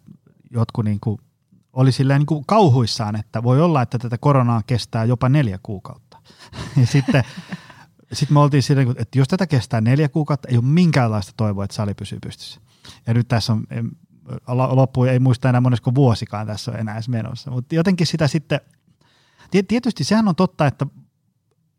[0.51, 1.19] jotkut niin kuin
[1.73, 6.19] oli silleen niin kuin kauhuissaan, että voi olla, että tätä koronaa kestää jopa neljä kuukautta.
[6.81, 7.25] Ja sitten
[8.15, 11.77] sit me oltiin silleen, että jos tätä kestää neljä kuukautta, ei ole minkäänlaista toivoa, että
[11.77, 12.61] sali pysyy pystyssä.
[13.07, 13.67] Ja nyt tässä on,
[14.49, 17.51] loppu ei muista enää monesko vuosikaan tässä on enää edes menossa.
[17.51, 18.61] Mutta jotenkin sitä sitten,
[19.69, 20.87] tietysti sehän on totta, että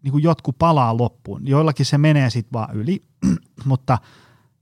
[0.04, 1.48] niin jotkut palaa loppuun.
[1.48, 3.04] Joillakin se menee sitten vaan yli,
[3.66, 3.98] mutta–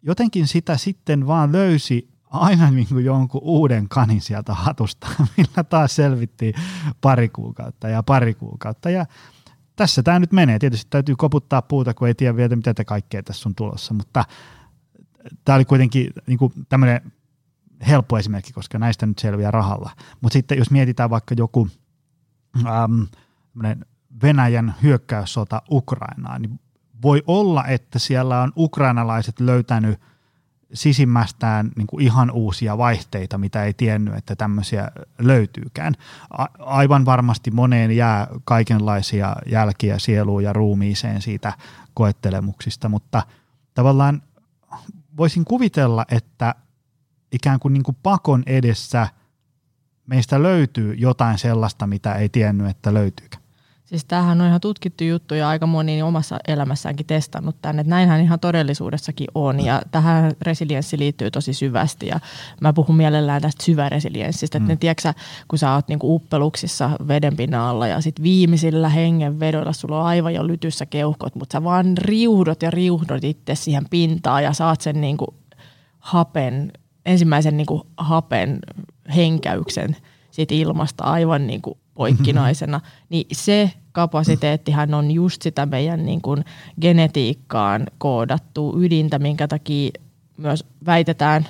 [0.03, 5.07] jotenkin sitä sitten vaan löysi aina niin kuin jonkun uuden kanin sieltä hatusta,
[5.37, 6.53] millä taas selvittiin
[7.01, 8.89] pari kuukautta ja pari kuukautta.
[8.89, 9.05] Ja
[9.75, 10.59] tässä tämä nyt menee.
[10.59, 14.25] Tietysti täytyy koputtaa puuta, kun ei tiedä vielä, mitä te kaikkea tässä on tulossa, mutta
[15.45, 17.11] tämä oli kuitenkin niin kuin tämmöinen
[17.87, 19.91] helppo esimerkki, koska näistä nyt selviää rahalla.
[20.21, 21.67] Mutta sitten jos mietitään vaikka joku
[22.65, 23.07] äm,
[24.23, 26.59] Venäjän hyökkäyssota Ukrainaan, niin
[27.01, 29.99] voi olla, että siellä on ukrainalaiset löytänyt
[30.73, 35.93] sisimmästään niin kuin ihan uusia vaihteita, mitä ei tiennyt, että tämmöisiä löytyykään.
[36.37, 41.53] A- aivan varmasti moneen jää kaikenlaisia jälkiä sieluun ja ruumiiseen siitä
[41.93, 43.23] koettelemuksista, mutta
[43.73, 44.21] tavallaan
[45.17, 46.55] voisin kuvitella, että
[47.31, 49.07] ikään kuin, niin kuin pakon edessä
[50.07, 53.42] meistä löytyy jotain sellaista, mitä ei tiennyt, että löytyykään.
[53.93, 58.21] Siis tämähän on ihan tutkittu juttu ja aika moni omassa elämässäänkin testannut tänne, että näinhän
[58.21, 62.19] ihan todellisuudessakin on ja tähän resilienssi liittyy tosi syvästi ja
[62.61, 64.77] mä puhun mielellään tästä syväresilienssistä, että mm.
[64.77, 65.13] tiedätkö,
[65.47, 70.47] kun sä oot niinku uppeluksissa veden alla ja sit viimeisillä hengenvedoilla sulla on aivan jo
[70.47, 75.35] lytyssä keuhkot, mutta sä vaan riuhdot ja riuhdot itse siihen pintaan ja saat sen niinku
[75.99, 76.71] hapen,
[77.05, 78.59] ensimmäisen niinku hapen
[79.15, 79.95] henkäyksen
[80.33, 86.45] siitä ilmasta aivan niinku poikkinaisena, niin se kapasiteettihan on just sitä meidän niin kuin
[86.81, 89.91] genetiikkaan koodattu ydintä, minkä takia
[90.37, 91.47] myös väitetään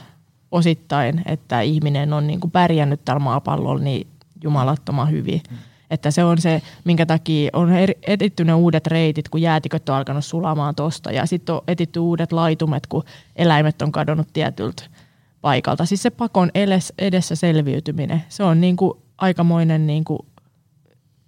[0.52, 4.08] osittain, että ihminen on niin kuin pärjännyt tällä maapallolla niin
[4.44, 5.42] jumalattoman hyvin.
[5.90, 7.70] Että se on se, minkä takia on
[8.08, 11.12] etitty ne uudet reitit, kun jäätiköt on alkanut sulamaan tosta.
[11.12, 13.04] Ja sitten on etitty uudet laitumet, kun
[13.36, 14.84] eläimet on kadonnut tietyltä
[15.44, 15.86] paikalta.
[15.86, 16.52] Siis se pakon
[16.98, 20.20] edessä selviytyminen, se on niin kuin aikamoinen niin kuin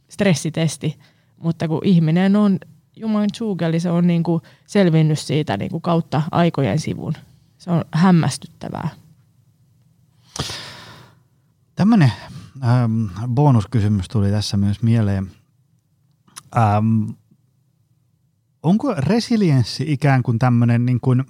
[0.10, 1.00] stressitesti,
[1.38, 2.60] mutta kun ihminen on
[2.96, 7.14] Jumalan tsuugeli, se on niin kuin selvinnyt siitä niin kuin kautta aikojen sivun.
[7.58, 8.90] Se on hämmästyttävää.
[11.76, 12.12] Tämmöinen
[12.64, 15.32] ähm, bonuskysymys tuli tässä myös mieleen.
[16.58, 17.10] Ähm,
[18.64, 21.26] onko resilienssi ikään kuin tämmöinen, niin kuin,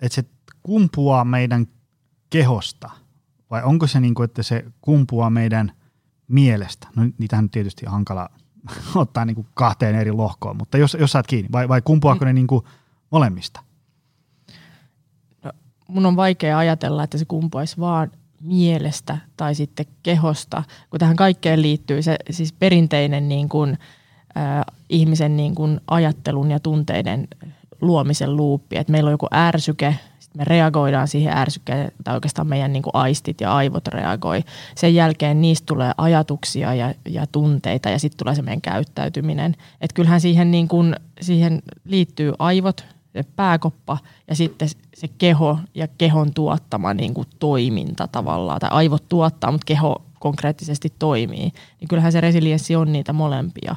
[0.00, 0.24] että se
[0.62, 1.66] kumpuaa meidän
[2.30, 2.90] kehosta,
[3.50, 5.72] vai onko se niin kuin, että se kumpuaa meidän
[6.28, 6.88] mielestä?
[6.96, 8.28] No niitähän on tietysti hankala
[8.94, 12.32] ottaa niin kuin kahteen eri lohkoon, mutta jos, jos saat kiinni, vai, vai kumpuaako ne
[12.32, 12.64] niin kuin
[13.10, 13.60] molemmista?
[15.44, 15.52] No,
[15.88, 21.62] mun on vaikea ajatella, että se kumpuaisi vaan mielestä tai sitten kehosta, kun tähän kaikkeen
[21.62, 23.78] liittyy se siis perinteinen niin kuin,
[24.36, 27.28] äh, ihmisen niin kuin ajattelun ja tunteiden
[27.80, 29.98] luomisen luuppi, että meillä on joku ärsyke,
[30.34, 34.44] me reagoidaan siihen ärsykkeen, tai oikeastaan meidän niin kuin aistit ja aivot reagoi.
[34.74, 39.56] Sen jälkeen niistä tulee ajatuksia ja, ja tunteita ja sitten tulee se meidän käyttäytyminen.
[39.80, 45.88] Että kyllähän siihen, niin kuin, siihen liittyy aivot, se pääkoppa ja sitten se keho ja
[45.98, 52.12] kehon tuottama niin kuin toiminta tavallaan, tai aivot tuottaa, mutta keho konkreettisesti toimii, niin kyllähän
[52.12, 53.76] se resilienssi on niitä molempia.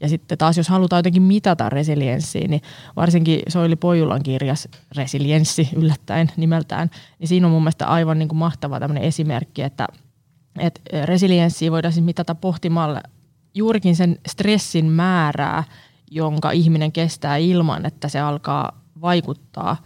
[0.00, 2.62] Ja sitten taas, jos halutaan jotenkin mitata resilienssiä, niin
[2.96, 8.38] varsinkin Soili Pojulan kirjas Resilienssi yllättäen nimeltään, niin siinä on mun mielestä aivan niin kuin
[8.38, 9.86] mahtava tämmöinen esimerkki, että,
[10.58, 13.00] että resilienssiä voidaan siis mitata pohtimalla
[13.54, 15.64] juurikin sen stressin määrää,
[16.10, 19.76] jonka ihminen kestää ilman, että se alkaa vaikuttaa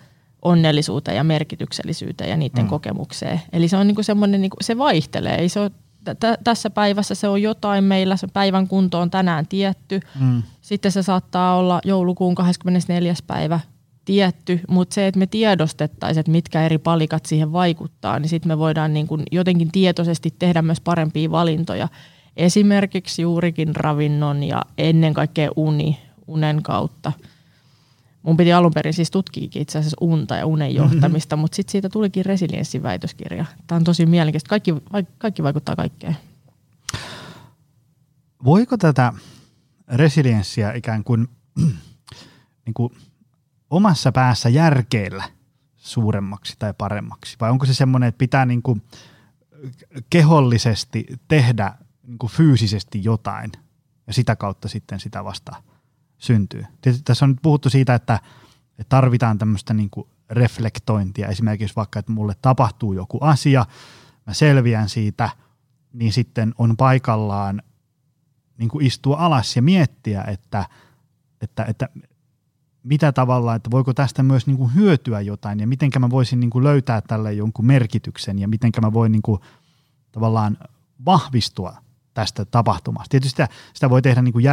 [0.42, 2.68] onnellisuuteen ja merkityksellisyyteen ja niiden mm.
[2.68, 3.40] kokemukseen.
[3.52, 5.34] Eli se on niin kuin semmoinen, niin kuin, se vaihtelee.
[5.34, 5.70] Ei se ole,
[6.04, 10.00] t- tässä päivässä se on jotain meillä, se päivän kunto on tänään tietty.
[10.20, 10.42] Mm.
[10.60, 13.14] Sitten se saattaa olla joulukuun 24.
[13.26, 13.60] päivä
[14.04, 18.58] tietty, mutta se, että me tiedostettaisiin, että mitkä eri palikat siihen vaikuttaa, niin sitten me
[18.58, 21.88] voidaan niin kuin jotenkin tietoisesti tehdä myös parempia valintoja.
[22.36, 27.12] Esimerkiksi juurikin ravinnon ja ennen kaikkea uni, unen kautta.
[28.22, 31.40] Mun piti alun perin siis tutkia itse asiassa unta ja unen johtamista, mm-hmm.
[31.40, 33.44] mutta sitten siitä tulikin resilienssiväitöskirja.
[33.66, 34.48] Tämä on tosi mielenkiintoista.
[34.48, 34.74] Kaikki,
[35.18, 36.16] kaikki vaikuttaa kaikkeen.
[38.44, 39.12] Voiko tätä
[39.88, 41.28] resilienssiä ikään kuin,
[42.66, 42.92] niin kuin
[43.70, 45.24] omassa päässä järkeillä
[45.76, 47.36] suuremmaksi tai paremmaksi?
[47.40, 48.82] Vai onko se semmoinen, että pitää niin kuin
[50.10, 53.52] kehollisesti tehdä niin kuin fyysisesti jotain
[54.06, 55.62] ja sitä kautta sitten sitä vastaan
[56.22, 56.66] syntyy.
[56.80, 58.18] Tietysti tässä on nyt puhuttu siitä, että
[58.88, 61.28] tarvitaan tämmöistä niin kuin reflektointia.
[61.28, 63.66] Esimerkiksi vaikka, että mulle tapahtuu joku asia,
[64.26, 65.30] mä selviän siitä,
[65.92, 67.62] niin sitten on paikallaan
[68.58, 70.64] niin kuin istua alas ja miettiä, että,
[71.40, 71.88] että, että
[72.82, 76.50] mitä tavalla, että voiko tästä myös niin kuin hyötyä jotain ja miten mä voisin niin
[76.50, 79.40] kuin löytää tälle jonkun merkityksen ja miten mä voin niin kuin
[80.12, 80.58] tavallaan
[81.04, 81.76] vahvistua
[82.14, 83.10] tästä tapahtumasta.
[83.10, 84.44] Tietysti sitä, sitä voi tehdä niin kuin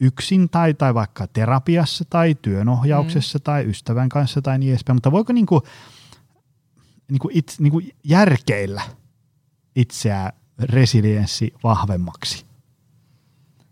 [0.00, 3.42] yksin tai, tai vaikka terapiassa tai työnohjauksessa mm.
[3.42, 5.62] tai ystävän kanssa tai niin edespäin, mutta voiko niinku,
[7.08, 8.82] niinku it, niinku järkeillä
[9.76, 12.44] itseä resilienssi vahvemmaksi?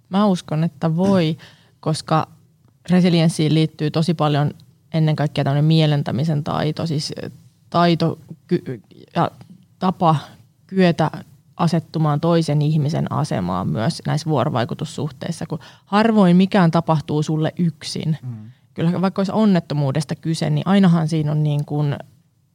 [0.09, 1.39] Mä uskon, että voi,
[1.81, 2.29] koska
[2.91, 4.51] resilienssiin liittyy tosi paljon
[4.95, 7.13] ennen kaikkea tämmöinen mielentämisen taito, siis
[7.71, 8.19] taito
[9.17, 9.31] ja
[9.79, 10.17] tapa
[10.67, 11.11] kyetä
[11.57, 18.19] asettumaan toisen ihmisen asemaan myös näissä vuorovaikutussuhteissa, kun harvoin mikään tapahtuu sulle yksin.
[18.23, 18.51] Mm.
[18.75, 21.97] Kyllä vaikka olisi onnettomuudesta kyse, niin ainahan siinä on niin kuin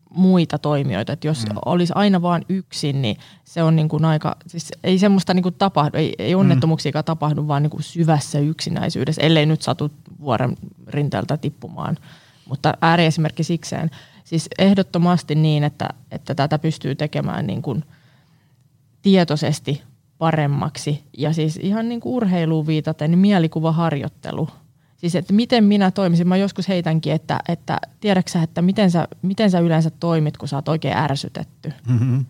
[0.09, 1.13] muita toimijoita.
[1.13, 1.55] Että jos mm.
[1.65, 5.55] olisi aina vain yksin, niin se on niin kuin aika, siis ei semmoista niin kuin
[5.57, 11.37] tapahdu, ei, ei onnettomuuksiakaan tapahdu vaan niin kuin syvässä yksinäisyydessä, ellei nyt satu vuoren rinteeltä
[11.37, 11.97] tippumaan.
[12.49, 13.91] Mutta ääriesimerkki sikseen.
[14.23, 17.83] Siis ehdottomasti niin, että, että tätä pystyy tekemään niin kuin–
[19.01, 19.83] tietoisesti
[20.17, 21.03] paremmaksi.
[21.17, 24.49] Ja siis ihan niin kuin urheiluun viitaten, niin mielikuvaharjoittelu.
[24.97, 29.51] Siis että miten minä toimisin, mä joskus heitänkin, että, että tiedäksä, että miten sä, miten
[29.51, 31.73] sä yleensä toimit, kun sä oot oikein ärsytetty.
[31.87, 32.25] Mm-hmm.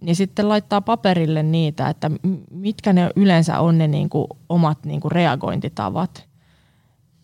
[0.00, 2.10] Niin sitten laittaa paperille niitä, että
[2.50, 6.28] mitkä ne yleensä on ne niin kuin omat niin kuin reagointitavat.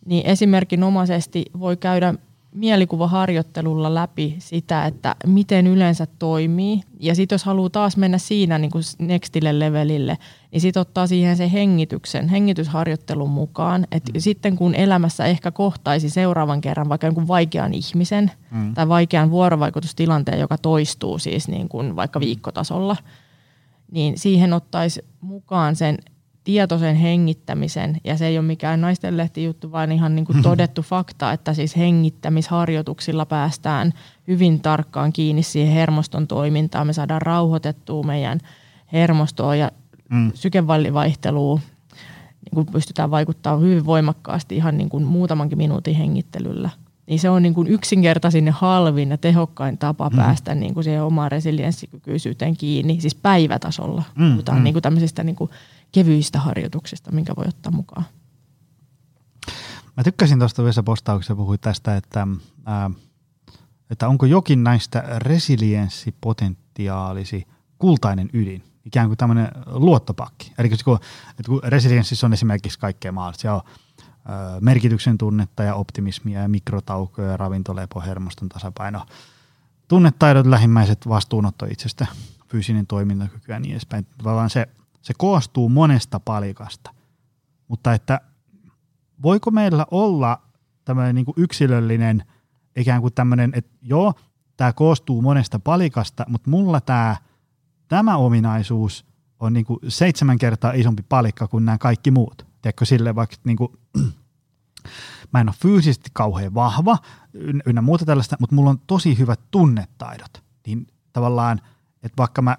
[0.07, 2.15] Niin esimerkinomaisesti voi käydä
[2.57, 6.81] mielikuvaharjoittelulla läpi sitä, että miten yleensä toimii.
[7.01, 10.19] Ja sitten jos haluaa taas mennä siinä niin kuin nextille levelille,
[10.53, 13.87] niin sitten ottaa siihen se hengityksen, hengitysharjoittelun mukaan.
[13.93, 14.21] Että mm.
[14.21, 18.75] sitten kun elämässä ehkä kohtaisi seuraavan kerran vaikka jonkun vaikean ihmisen mm.
[18.75, 22.97] tai vaikean vuorovaikutustilanteen, joka toistuu siis niin kuin vaikka viikkotasolla,
[23.91, 25.99] niin siihen ottaisi mukaan sen
[26.47, 31.33] tietoisen hengittämisen, ja se ei ole mikään naistenlehti juttu, vaan ihan niin kuin todettu fakta,
[31.33, 33.93] että siis hengittämisharjoituksilla päästään
[34.29, 36.87] hyvin tarkkaan kiinni siihen hermoston toimintaan.
[36.87, 38.41] Me saadaan rauhoitettua meidän
[38.93, 39.71] hermostoa ja
[40.11, 40.33] mm.
[40.35, 41.61] sykevallivaihteluun
[42.45, 46.71] niin kuin pystytään vaikuttamaan hyvin voimakkaasti ihan niin kuin muutamankin minuutin hengittelyllä.
[47.07, 50.17] Niin se on niin kuin yksinkertaisin ja halvin ja tehokkain tapa mm.
[50.17, 54.03] päästä niin kuin siihen omaan resilienssikykyisyyteen kiinni, siis päivätasolla.
[54.15, 54.31] Mm.
[54.31, 54.65] Puhutaan mm.
[54.65, 55.51] niin kuin tämmöisistä niin kuin
[55.93, 58.05] kevyistä harjoituksista, minkä voi ottaa mukaan.
[59.97, 62.27] Mä tykkäsin tuosta Vesa postauksessa, puhuit tästä, että,
[62.67, 62.91] ää,
[63.91, 67.47] että onko jokin näistä resilienssipotentiaalisi
[67.79, 70.53] kultainen ydin, ikään kuin tämmöinen luottopakki.
[70.59, 70.99] Eli kun,
[71.31, 73.63] että kun resilienssissä on esimerkiksi kaikkea mahdollista, siellä on
[74.25, 79.07] ää, merkityksen tunnetta ja optimismia ja mikrotaukoja, ravintolepo, hermoston tasapaino,
[79.89, 82.07] tunnetaidot, lähimmäiset, vastuunotto itsestä,
[82.49, 84.07] fyysinen toimintakyky ja niin edespäin.
[84.19, 84.69] Tavallaan se
[85.07, 86.95] se koostuu monesta palikasta.
[87.69, 88.21] Mutta että
[89.23, 90.43] voiko meillä olla
[90.85, 92.25] tämmöinen niin kuin yksilöllinen
[92.77, 94.15] ikään kuin tämmöinen, että joo,
[94.57, 97.17] tämä koostuu monesta palikasta, mutta mulla tämä,
[97.89, 99.07] tämä ominaisuus
[99.41, 102.47] on niin kuin seitsemän kertaa isompi palikka kuin nämä kaikki muut.
[102.63, 103.73] Tiedätkö sille vaikka niin kuin,
[105.33, 106.99] mä en ole fyysisesti kauhean vahva
[107.67, 110.45] ynnä muuta tällaista, mutta mulla on tosi hyvät tunnetaidot.
[110.67, 111.61] Niin tavallaan,
[112.03, 112.57] että vaikka mä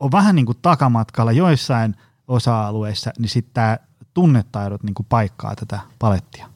[0.00, 1.96] oon vähän niin kuin takamatkalla joissain
[2.28, 3.78] osa-alueissa, niin sitten tämä
[4.14, 6.46] tunnetaidot niin kuin paikkaa tätä palettia.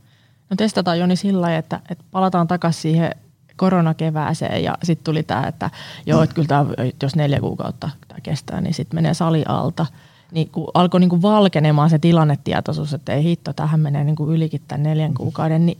[0.51, 3.15] No testataan Joni sillä lailla, että, että palataan takaisin siihen
[3.57, 5.71] koronakevääseen ja sitten tuli tämä, että
[6.07, 6.67] joo, että kyllä tämä,
[7.03, 9.87] jos neljä kuukautta tämä kestää, niin sitten menee sali alta.
[10.33, 14.31] Niin kun alkoi niin kuin valkenemaan se tilannetietoisuus, että ei hitto, tähän menee niin kuin
[14.37, 15.79] ylikin tämän neljän kuukauden, niin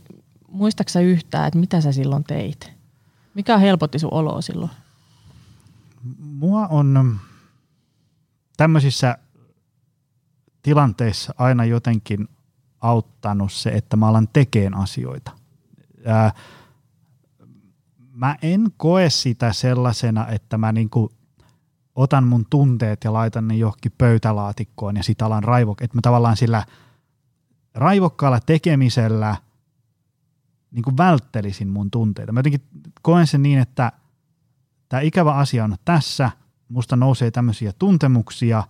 [0.51, 2.71] muistaaksä yhtään, että mitä sä silloin teit?
[3.33, 4.71] Mikä helpotti sun oloa silloin?
[6.19, 7.19] Mua on
[8.61, 9.17] tämmöisissä
[10.61, 12.27] tilanteissa aina jotenkin
[12.81, 15.31] auttanut se, että mä alan tekemään asioita.
[16.05, 16.31] Ää,
[18.13, 21.11] mä en koe sitä sellaisena, että mä niinku
[21.95, 26.37] otan mun tunteet ja laitan ne johonkin pöytälaatikkoon ja sit alan raivok, että mä tavallaan
[26.37, 26.65] sillä
[27.73, 29.35] raivokkaalla tekemisellä
[30.71, 32.31] niin kuin välttelisin mun tunteita.
[32.31, 32.67] Mä jotenkin
[33.01, 33.91] koen sen niin, että
[34.89, 36.31] tämä ikävä asia on tässä,
[36.71, 38.63] musta nousee tämmöisiä tuntemuksia,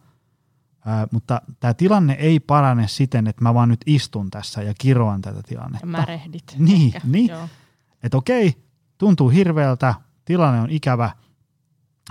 [0.86, 5.22] ää, mutta tämä tilanne ei parane siten, että mä vaan nyt istun tässä ja kiroan
[5.22, 5.88] tätä tilannetta.
[5.88, 6.56] Ja märehdit.
[6.58, 7.30] Niin, niin.
[8.04, 8.64] että okei,
[8.98, 9.94] tuntuu hirveältä,
[10.26, 11.12] tilanne on ikävä,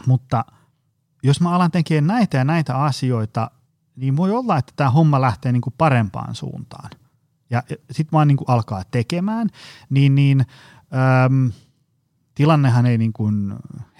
[0.07, 0.45] mutta
[1.23, 3.51] jos mä alan tekemään näitä ja näitä asioita,
[3.97, 6.91] niin voi olla, että tämä homma lähtee niin kuin parempaan suuntaan.
[7.51, 9.49] Ja sitten vaan niin kuin alkaa tekemään,
[9.91, 10.47] niin, niin
[11.27, 11.53] äm,
[12.35, 13.55] tilannehan ei niin kuin,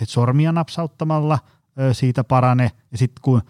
[0.05, 1.39] sormia napsauttamalla
[1.93, 3.43] siitä parane, ja sitten kun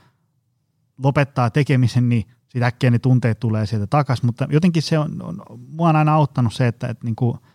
[1.04, 5.42] lopettaa tekemisen, niin sitten äkkiä ne tunteet tulee sieltä takaisin, mutta jotenkin se on, on,
[5.68, 7.38] mua on aina auttanut se, että, että niin kuin–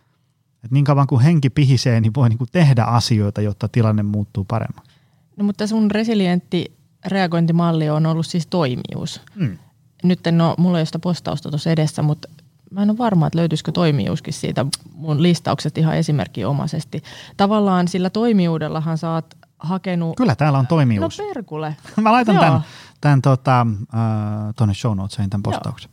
[0.66, 4.44] että niin kauan kuin henki pihisee, niin voi niin kuin tehdä asioita, jotta tilanne muuttuu
[4.44, 4.90] paremmaksi.
[5.36, 9.20] No mutta sun resilientti reagointimalli on ollut siis toimijuus.
[9.34, 9.58] Mm.
[10.02, 12.28] Nyt en ole, mulla ei ole sitä postausta tuossa edessä, mutta
[12.70, 17.02] mä en ole varma, että löytyisikö toimijuuskin siitä mun listaukset ihan esimerkkiomaisesti.
[17.36, 19.34] Tavallaan sillä toimijuudellahan oot
[19.66, 20.16] hakenut...
[20.16, 21.18] Kyllä täällä on toimijuus.
[21.18, 21.76] No perkule.
[22.00, 22.44] mä laitan Joo.
[22.44, 22.60] tämän,
[23.00, 25.90] tämän tota, äh, tuonne show notesiin tämän postauksen.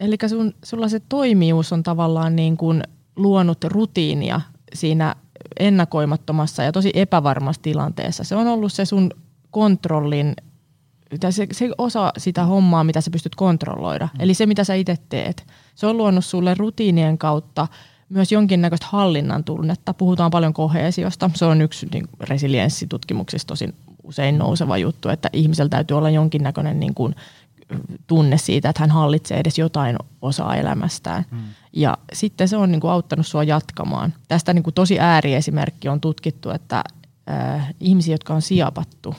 [0.00, 2.82] Eli sun, sulla se toimijuus on tavallaan niin kuin
[3.16, 4.40] luonut rutiinia
[4.74, 5.14] siinä
[5.60, 8.24] ennakoimattomassa ja tosi epävarmassa tilanteessa.
[8.24, 9.10] Se on ollut se sun
[9.50, 10.34] kontrollin,
[11.30, 14.08] se, se osa sitä hommaa, mitä sä pystyt kontrolloida.
[14.14, 14.20] Mm.
[14.20, 15.46] Eli se, mitä sä itse teet.
[15.74, 17.68] Se on luonut sulle rutiinien kautta
[18.08, 19.94] myös jonkinnäköistä hallinnan tunnetta.
[19.94, 21.30] Puhutaan paljon koheesiosta.
[21.34, 26.94] Se on yksi niin, resilienssitutkimuksista tosi usein nouseva juttu, että ihmisellä täytyy olla jonkinnäköinen niin
[26.94, 27.14] kuin,
[28.06, 31.24] tunne siitä, että hän hallitsee edes jotain osaa elämästään.
[31.30, 31.38] Mm.
[31.72, 34.14] Ja sitten se on niin kuin auttanut sua jatkamaan.
[34.28, 36.84] Tästä niin kuin tosi ääriesimerkki on tutkittu, että
[37.30, 39.14] äh, ihmisiä, jotka on siapattu,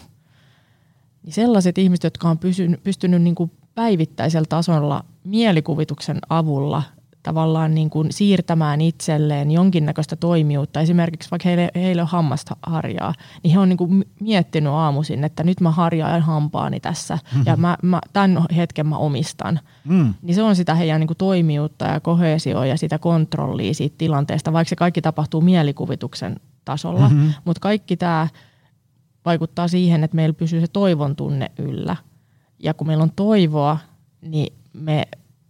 [1.24, 6.84] niin sellaiset ihmiset, jotka on pysynyt, pystynyt niin kuin päivittäisellä tasolla mielikuvituksen avulla
[7.28, 10.82] tavallaan niin kuin siirtämään itselleen jonkinnäköistä toimijuutta.
[10.82, 13.14] Esimerkiksi vaikka heille, heille on hammasta harjaa,
[13.44, 17.44] niin he on niin kuin miettinyt aamuisin, että nyt mä harjaan hampaani tässä mm-hmm.
[17.46, 19.60] ja mä, mä, tämän hetken mä omistan.
[19.84, 20.14] Mm.
[20.22, 24.54] Niin se on sitä heidän niin kuin toimijuutta ja kohesioa ja sitä kontrollia siitä tilanteesta,
[24.54, 27.10] vaikka se kaikki tapahtuu mielikuvituksen tasolla.
[27.10, 27.34] Mm-hmm.
[27.46, 28.28] Mutta kaikki tämä
[29.26, 31.96] vaikuttaa siihen, että meillä pysyy se toivon tunne yllä.
[32.60, 33.78] Ja kun meillä on toivoa,
[34.22, 35.08] niin me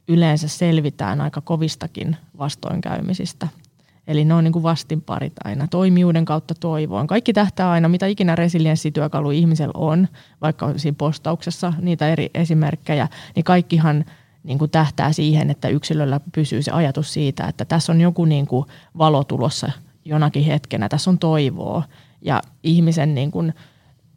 [0.08, 3.48] yleensä selvitään aika kovistakin vastoinkäymisistä.
[4.08, 7.08] Eli ne on niin kuin vastinparit aina, toimijuuden kautta toivoon.
[7.08, 10.08] Kaikki tähtää aina, mitä ikinä resilienssityökalu ihmisellä on,
[10.42, 14.06] vaikka siinä postauksessa niitä eri esimerkkejä, niin kaikkihan
[14.44, 18.48] niin kuin tähtää siihen, että yksilöllä pysyy se ajatus siitä, että tässä on joku niin
[18.48, 18.66] kuin
[18.98, 19.72] valo tulossa
[20.06, 21.84] jonakin hetkenä, tässä on toivoa.
[22.22, 23.54] Ja ihmisen niin kuin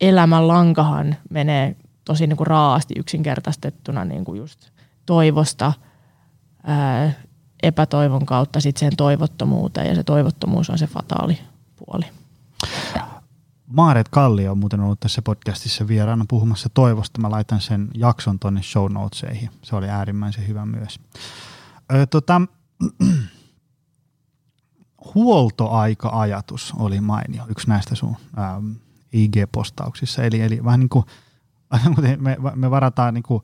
[0.01, 4.71] elämän lankahan menee tosi niin kuin raasti yksinkertaistettuna niin kuin just
[5.11, 5.73] toivosta
[6.63, 7.13] ää,
[7.63, 11.39] epätoivon kautta sit sen toivottomuuteen ja se toivottomuus on se fataali
[11.77, 12.05] puoli.
[13.67, 17.21] Maaret Kalli on muuten ollut tässä podcastissa vieraana puhumassa toivosta.
[17.21, 19.51] Mä laitan sen jakson tuonne show notesihin.
[19.63, 21.01] Se oli äärimmäisen hyvä myös.
[21.95, 22.41] Ö, tota,
[25.15, 28.17] huoltoaika-ajatus oli mainio, yksi näistä sun
[29.13, 30.23] IG-postauksissa.
[30.23, 31.05] Eli, eli vähän niin kuin,
[32.19, 33.43] me, me varataan niin kuin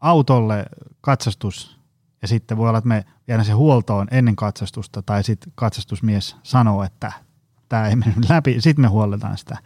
[0.00, 0.66] autolle
[1.00, 1.78] katsastus
[2.22, 6.82] ja sitten voi olla, että me viedään se huoltoon ennen katsastusta tai sitten katsastusmies sanoo,
[6.82, 7.12] että
[7.68, 9.58] tämä ei mennyt läpi, sitten me huolletaan sitä.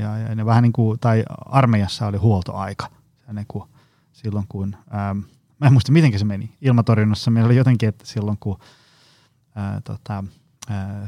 [0.00, 2.86] Ja, ja ne vähän niin kuin, tai armeijassa oli huoltoaika
[3.32, 3.64] niin kuin,
[4.12, 5.14] silloin kun, ää,
[5.60, 8.58] mä en muista miten se meni, ilmatorjunnassa meillä oli jotenkin, että silloin kun
[9.54, 10.24] ää, tota,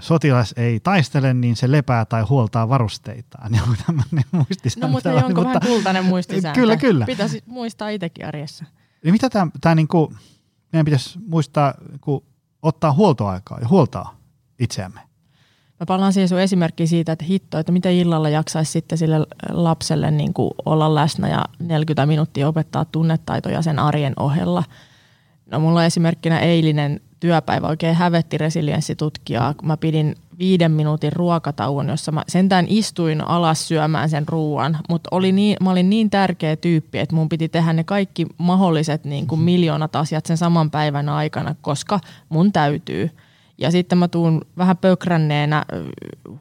[0.01, 3.55] sotilas ei taistele, niin se lepää tai huoltaa varusteitaan.
[3.59, 4.87] Joku tämmöinen muistisääntö.
[4.87, 6.61] No mutta onko mutta, vähän kultainen muistisääntö?
[6.61, 7.07] Kyllä, kyllä.
[7.07, 8.65] Pitäisi muistaa itsekin arjessa.
[9.03, 10.17] Eli mitä tämä, tämä niin kuin,
[10.73, 12.25] meidän pitäisi muistaa, kun
[12.63, 14.17] ottaa huoltoaikaa ja huoltaa
[14.59, 15.01] itseämme.
[15.81, 19.17] Mä palaan siihen sun esimerkkiin siitä, että hitto, että miten illalla jaksaisi sitten sille
[19.49, 24.65] lapselle niin kuin olla läsnä ja 40 minuuttia opettaa tunnetaitoja sen arjen ohella.
[25.51, 31.89] No mulla on esimerkkinä eilinen työpäivä oikein hävetti resilienssitutkijaa, kun mä pidin viiden minuutin ruokatauon,
[31.89, 36.57] jossa mä sentään istuin alas syömään sen ruoan, mutta oli niin, mä olin niin tärkeä
[36.57, 41.09] tyyppi, että mun piti tehdä ne kaikki mahdolliset niin kuin miljoonat asiat sen saman päivän
[41.09, 43.11] aikana, koska mun täytyy–
[43.59, 45.64] ja sitten mä tuun vähän pökränneenä,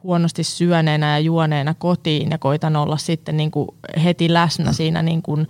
[0.02, 3.68] huonosti syöneenä ja juoneena kotiin ja koitan olla sitten niin kuin
[4.04, 5.48] heti läsnä siinä niin kuin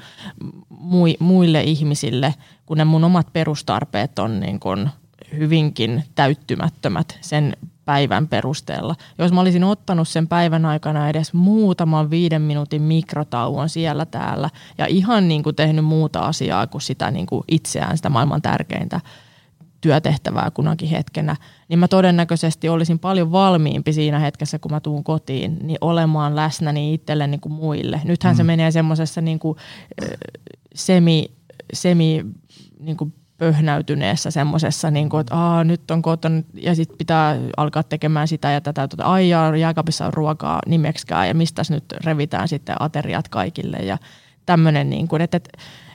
[1.19, 2.35] muille ihmisille,
[2.67, 4.91] kun ne mun omat perustarpeet on niin kuin
[5.39, 8.95] hyvinkin täyttymättömät sen päivän perusteella.
[9.19, 14.87] Jos mä olisin ottanut sen päivän aikana edes muutaman viiden minuutin mikrotauon siellä täällä ja
[14.87, 19.01] ihan niin kuin tehnyt muuta asiaa kuin sitä niin kuin itseään, sitä maailman tärkeintä
[19.81, 21.37] työtehtävää kunakin hetkenä,
[21.69, 26.73] niin mä todennäköisesti olisin paljon valmiimpi siinä hetkessä, kun mä tuun kotiin, niin olemaan läsnä
[26.73, 28.01] niin itselle niin kuin muille.
[28.05, 28.37] Nythän mm.
[28.37, 29.59] se menee semmoisessa niin kuin,
[30.75, 31.25] semi,
[31.73, 32.25] semi
[32.81, 37.83] niin kuin pöhnäytyneessä semmoisessa, niin kuin, että Aa, nyt on kotona ja sitten pitää alkaa
[37.83, 38.89] tekemään sitä ja tätä.
[38.89, 39.29] Tuota, Ai
[39.61, 43.99] jääkaapissa on ruokaa nimeksikään ja mistäs nyt revitään sitten ateriat kaikille ja
[44.47, 45.51] tämmöinen, niin kuin, että, että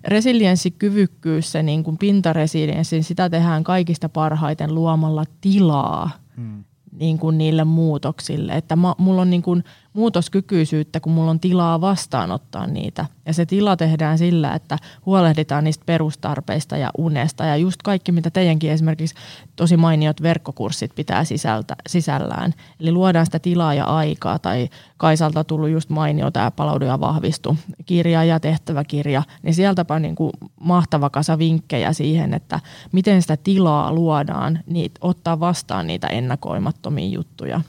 [0.07, 6.63] resilienssikyvykkyys, se niin kuin pintaresilienssi, sitä tehdään kaikista parhaiten luomalla tilaa hmm.
[6.91, 8.53] niin kuin niille muutoksille.
[8.53, 9.63] Että mä, mulla on niin kuin
[9.97, 13.05] muutoskykyisyyttä, kun mulla on tilaa vastaanottaa niitä.
[13.25, 17.45] Ja se tila tehdään sillä, että huolehditaan niistä perustarpeista ja unesta.
[17.45, 19.15] Ja just kaikki, mitä teidänkin esimerkiksi
[19.55, 22.53] tosi mainiot verkkokurssit pitää sisältä, sisällään.
[22.79, 24.39] Eli luodaan sitä tilaa ja aikaa.
[24.39, 29.23] Tai Kaisalta tullut just mainio tämä palaudu ja vahvistu kirja ja tehtäväkirja.
[29.43, 32.59] Niin sieltäpä niin kuin mahtava kasa vinkkejä siihen, että
[32.91, 37.61] miten sitä tilaa luodaan, niin ottaa vastaan niitä ennakoimattomia juttuja.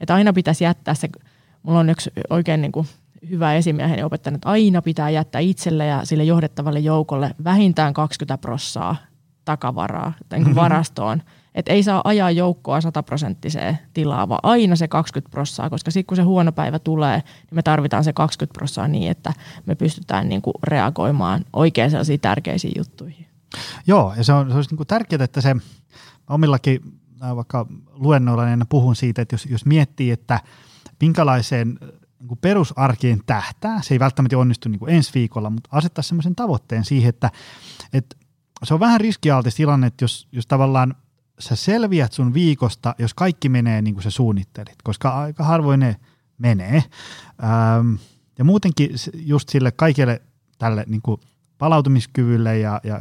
[0.00, 1.08] Että aina pitäisi jättää se
[1.62, 2.86] mulla on yksi oikein niin kuin
[3.30, 8.96] hyvä esimieheni opettanut, että aina pitää jättää itselle ja sille johdettavalle joukolle vähintään 20 prossaa
[9.44, 11.22] takavaraa niin kuin varastoon.
[11.54, 16.16] Että ei saa ajaa joukkoa sataprosenttiseen tilaa, vaan aina se 20 prossaa, koska sitten kun
[16.16, 19.32] se huono päivä tulee, niin me tarvitaan se 20 prossaa niin, että
[19.66, 23.26] me pystytään niin kuin reagoimaan oikein sellaisiin tärkeisiin juttuihin.
[23.86, 25.56] Joo, ja se on, se olisi niin kuin tärkeää, että se
[26.30, 26.80] omillakin
[27.36, 30.40] vaikka luennoilla niin puhun siitä, että jos, jos miettii, että–
[31.02, 31.78] minkälaiseen
[32.20, 33.82] niin perusarkien tähtää.
[33.82, 37.30] Se ei välttämättä onnistu niin ensi viikolla, mutta asettaa semmoisen tavoitteen siihen, että,
[37.92, 38.16] että
[38.64, 40.94] se on vähän riskialtis tilanne, että jos, jos tavallaan
[41.38, 45.96] sä selviät sun viikosta, jos kaikki menee niin kuin sä suunnittelit, koska aika harvoin ne
[46.38, 46.84] menee.
[47.44, 47.94] Ähm,
[48.38, 50.22] ja muutenkin just sille kaikille
[50.58, 51.20] tälle niin kuin
[51.58, 53.00] palautumiskyvylle ja, ja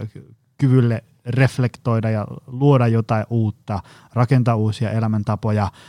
[0.58, 3.80] kyvylle reflektoida ja luoda jotain uutta,
[4.14, 5.72] rakentaa uusia elämäntapoja–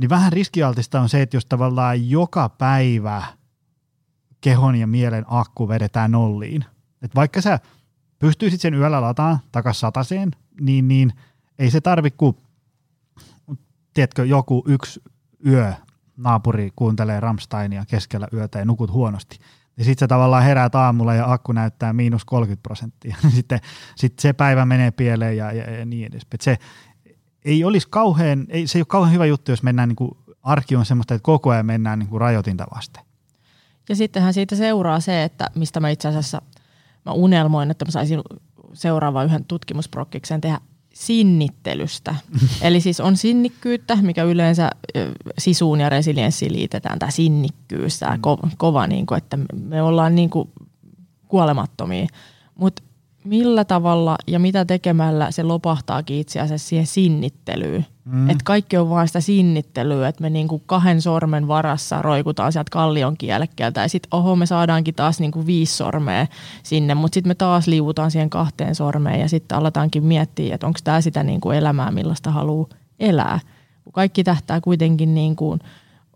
[0.00, 3.22] niin vähän riskialtista on se, että jos tavallaan joka päivä
[4.40, 6.64] kehon ja mielen akku vedetään nolliin,
[7.02, 7.58] että vaikka sä
[8.18, 10.30] pystyisit sen yöllä lataan takas sataseen,
[10.60, 11.12] niin, niin
[11.58, 12.36] ei se tarvi kuin,
[13.94, 15.00] tiedätkö, joku yksi
[15.46, 15.72] yö
[16.16, 19.38] naapuri kuuntelee Ramsteinia keskellä yötä ja nukut huonosti.
[19.76, 23.16] Ja sitten sä tavallaan heräät aamulla ja akku näyttää miinus 30 prosenttia.
[23.36, 23.60] sitten
[23.96, 26.40] sit se päivä menee pieleen ja, ja, ja niin edespäin.
[26.40, 26.56] Se,
[27.44, 30.10] ei olisi kauhean, ei, se ei ole kauhean hyvä juttu, jos mennään niin kuin,
[30.42, 33.04] arki on semmoista, että koko ajan mennään niin kuin rajoitinta vasten.
[33.88, 36.42] Ja sittenhän siitä seuraa se, että mistä mä itse asiassa
[37.06, 38.20] mä unelmoin, että mä saisin
[38.72, 40.60] seuraavan yhden tutkimusprokkiksen tehdä
[40.94, 42.14] sinnittelystä.
[42.62, 44.70] Eli siis on sinnikkyyttä, mikä yleensä
[45.38, 50.30] sisuun ja resilienssiin liitetään, tämä sinnikkyys, tämä kova, kova niin kuin, että me ollaan niin
[50.30, 50.50] kuin
[51.28, 52.06] kuolemattomia.
[52.54, 52.82] Mutta
[53.24, 57.86] millä tavalla ja mitä tekemällä se lopahtaakin itse asiassa siihen sinnittelyyn.
[58.04, 58.30] Mm.
[58.30, 63.16] Että kaikki on vain sitä sinnittelyä, että me niinku kahden sormen varassa roikutaan sieltä kallion
[63.16, 66.26] kielekkeeltä ja sitten oho me saadaankin taas niinku viisi sormea
[66.62, 70.78] sinne, mutta sitten me taas liuutaan siihen kahteen sormeen ja sitten aletaankin miettiä, että onko
[70.84, 72.68] tämä sitä niinku elämää, millaista haluaa
[73.00, 73.40] elää.
[73.92, 75.60] Kaikki tähtää kuitenkin niin kuin–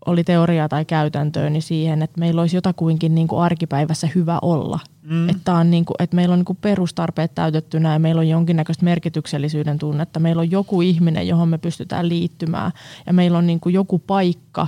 [0.05, 4.79] oli teoriaa tai käytäntöä, niin siihen, että meillä olisi jotakuinkin niin kuin arkipäivässä hyvä olla.
[5.03, 5.29] Mm.
[5.29, 8.85] Että, on niin kuin, että meillä on niin kuin perustarpeet täytettynä ja meillä on jonkinnäköistä
[8.85, 10.19] merkityksellisyyden tunnetta.
[10.19, 12.71] Meillä on joku ihminen, johon me pystytään liittymään
[13.07, 14.67] ja meillä on niin kuin joku paikka,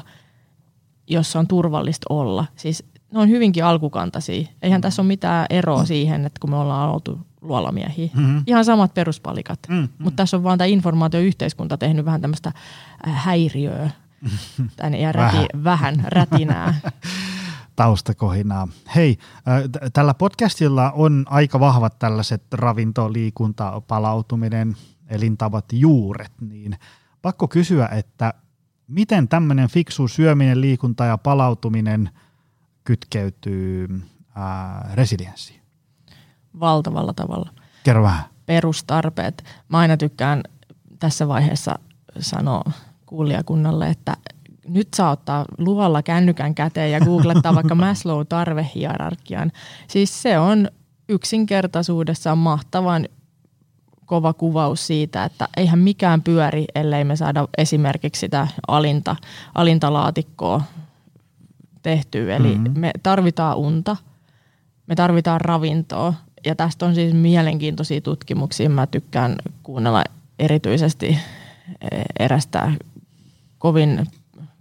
[1.08, 2.46] jossa on turvallista olla.
[2.56, 2.84] Siis
[3.14, 4.48] ne on hyvinkin alkukantaisia.
[4.62, 5.86] Eihän tässä ole mitään eroa mm.
[5.86, 8.10] siihen, että kun me ollaan oltu luolamiehiä.
[8.14, 8.44] Mm-hmm.
[8.48, 9.60] Ihan samat peruspalikat.
[9.70, 9.88] Mm-hmm.
[9.98, 12.52] Mutta tässä on vaan tämä informaatioyhteiskunta tehnyt vähän tämmöistä
[13.08, 13.90] äh, häiriöä
[14.76, 15.64] tänne ja räti, vähän.
[15.64, 16.74] vähän rätinää.
[17.76, 18.68] taustakohinaa.
[18.96, 19.18] Hei,
[19.94, 24.76] tällä podcastilla on aika vahvat tällaiset ravinto, liikunta, palautuminen,
[25.08, 26.78] elintavat, juuret, niin
[27.22, 28.34] pakko kysyä, että
[28.88, 32.10] miten tämmöinen fiksu syöminen, liikunta ja palautuminen
[32.84, 33.88] kytkeytyy
[34.36, 35.62] ää, resilienssiin?
[36.60, 37.54] Valtavalla tavalla.
[37.84, 38.24] Kerro vähän.
[38.46, 39.44] Perustarpeet.
[39.70, 40.44] Mä aina tykkään
[41.00, 41.80] tässä vaiheessa
[42.20, 42.64] sanoa
[43.06, 44.18] kuulijakunnalle, että
[44.68, 49.52] nyt saa ottaa luvalla kännykän käteen ja googlettaa vaikka Maslow-tarvehierarkian.
[49.88, 50.70] Siis se on
[51.10, 53.08] yksinkertaisuudessaan mahtavan
[54.06, 59.16] kova kuvaus siitä, että eihän mikään pyöri, ellei me saada esimerkiksi sitä alinta,
[59.56, 60.62] alintalaatikkoa
[61.82, 62.36] tehtyä.
[62.36, 62.80] Eli mm-hmm.
[62.80, 63.98] me tarvitaan unta,
[64.88, 66.14] me tarvitaan ravintoa
[66.46, 68.70] ja tästä on siis mielenkiintoisia tutkimuksia.
[68.70, 70.04] Mä tykkään kuunnella
[70.40, 71.18] erityisesti
[71.82, 72.72] e, erästä
[73.66, 74.08] kovin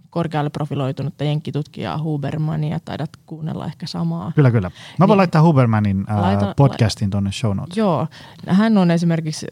[0.09, 2.79] korkealle profiloitunutta jenkkitutkijaa Hubermania.
[2.85, 4.31] Taidat kuunnella ehkä samaa.
[4.35, 4.71] Kyllä, kyllä.
[4.99, 7.77] Mä voin niin, laittaa Hubermanin ää, laita, podcastin tuonne show notes.
[7.77, 8.07] Joo.
[8.47, 9.47] Hän on esimerkiksi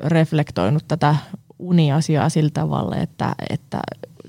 [0.00, 1.16] reflektoinut tätä
[1.58, 3.80] uniasiaa sillä tavalla, että, että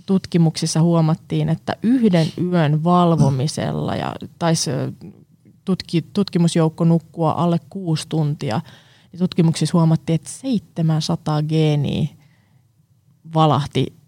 [0.05, 4.71] tutkimuksissa huomattiin, että yhden yön valvomisella ja taisi
[5.65, 8.61] tutki, tutkimusjoukko nukkua alle kuusi tuntia,
[9.11, 12.07] niin tutkimuksissa huomattiin, että 700 geeniä
[13.33, 14.00] valahti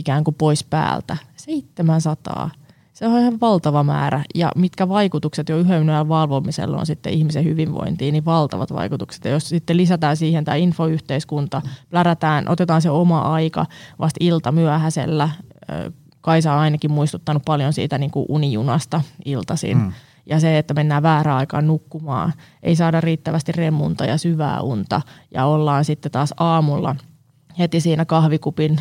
[0.00, 1.16] ikään kuin pois päältä.
[1.36, 2.50] 700.
[2.92, 4.24] Se on ihan valtava määrä.
[4.34, 9.24] Ja mitkä vaikutukset jo yhden yön valvomisella on sitten ihmisen hyvinvointiin, niin valtavat vaikutukset.
[9.24, 13.66] Ja jos sitten lisätään siihen tämä infoyhteiskunta, plärätään, otetaan se oma aika
[13.98, 15.28] vasta ilta myöhäisellä.
[16.20, 19.76] Kaisa on ainakin muistuttanut paljon siitä niin kuin unijunasta iltaisin.
[19.76, 19.92] Mm.
[20.26, 22.32] Ja se, että mennään väärään aikaan nukkumaan,
[22.62, 25.02] ei saada riittävästi remunta ja syvää unta
[25.34, 26.96] ja ollaan sitten taas aamulla–
[27.58, 28.80] heti siinä kahvikupin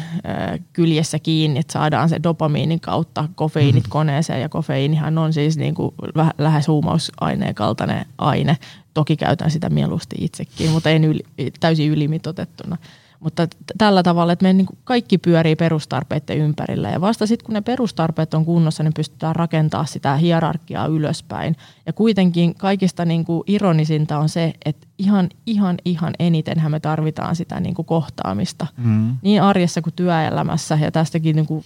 [0.73, 3.89] kyljessä kiinni, että saadaan se dopamiinin kautta kofeiinit mm.
[3.89, 4.41] koneeseen.
[4.41, 5.95] Ja kofeiinihan on siis niin kuin
[6.37, 8.57] lähes huumausaineen kaltainen aine.
[8.93, 11.19] Toki käytän sitä mieluusti itsekin, mutta en yli,
[11.59, 12.77] täysin ylimitotettuna.
[13.19, 13.47] Mutta
[13.77, 18.33] tällä tavalla, että me niin kaikki pyörii perustarpeiden ympärillä ja vasta sitten kun ne perustarpeet
[18.33, 21.55] on kunnossa, niin pystytään rakentamaan sitä hierarkiaa ylöspäin.
[21.85, 27.35] Ja kuitenkin kaikista niin kuin ironisinta on se, että ihan, ihan, ihan enitenhän me tarvitaan
[27.35, 29.17] sitä niin kuin kohtaamista mm.
[29.21, 31.65] niin arjessa kuin työelämässä ja tästäkin niin kuin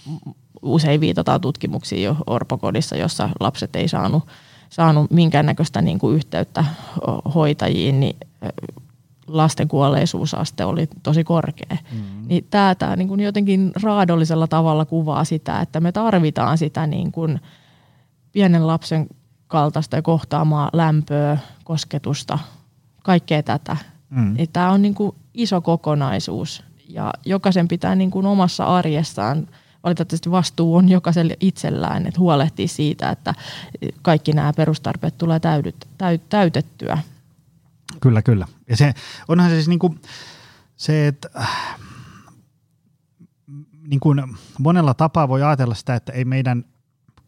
[0.62, 4.26] usein viitataan tutkimuksiin jo orpokodissa, jossa lapset ei saanut,
[4.70, 6.64] saanut minkäännäköistä niin kuin yhteyttä
[7.34, 8.16] hoitajiin, niin
[9.26, 11.76] lasten kuolleisuusaste oli tosi korkea.
[11.92, 12.28] Mm-hmm.
[12.28, 17.12] Niin tämä, tämä niin kuin jotenkin raadollisella tavalla kuvaa sitä, että me tarvitaan sitä niin
[17.12, 17.40] kuin
[18.32, 19.06] pienen lapsen
[19.46, 22.38] kaltaista ja kohtaamaa lämpöä, kosketusta,
[23.02, 23.76] kaikkea tätä.
[24.10, 24.34] Mm.
[24.34, 29.48] Niin tämä on niin kuin iso kokonaisuus ja jokaisen pitää niin kuin omassa arjessaan
[29.84, 33.34] valitettavasti vastuu on jokaiselle itsellään, että huolehtii siitä, että
[34.02, 35.76] kaikki nämä perustarpeet tulee täydyt,
[36.28, 36.98] täytettyä.
[38.00, 38.46] Kyllä, kyllä.
[38.68, 38.94] Ja se,
[39.28, 40.00] onhan se siis niin kuin
[40.76, 41.78] se, että äh,
[43.88, 44.22] niin kuin
[44.58, 46.64] monella tapaa voi ajatella sitä, että ei meidän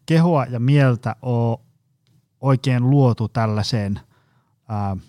[0.05, 1.57] kehoa ja mieltä ole
[2.41, 3.99] oikein luotu tällaiseen
[4.71, 5.03] äh,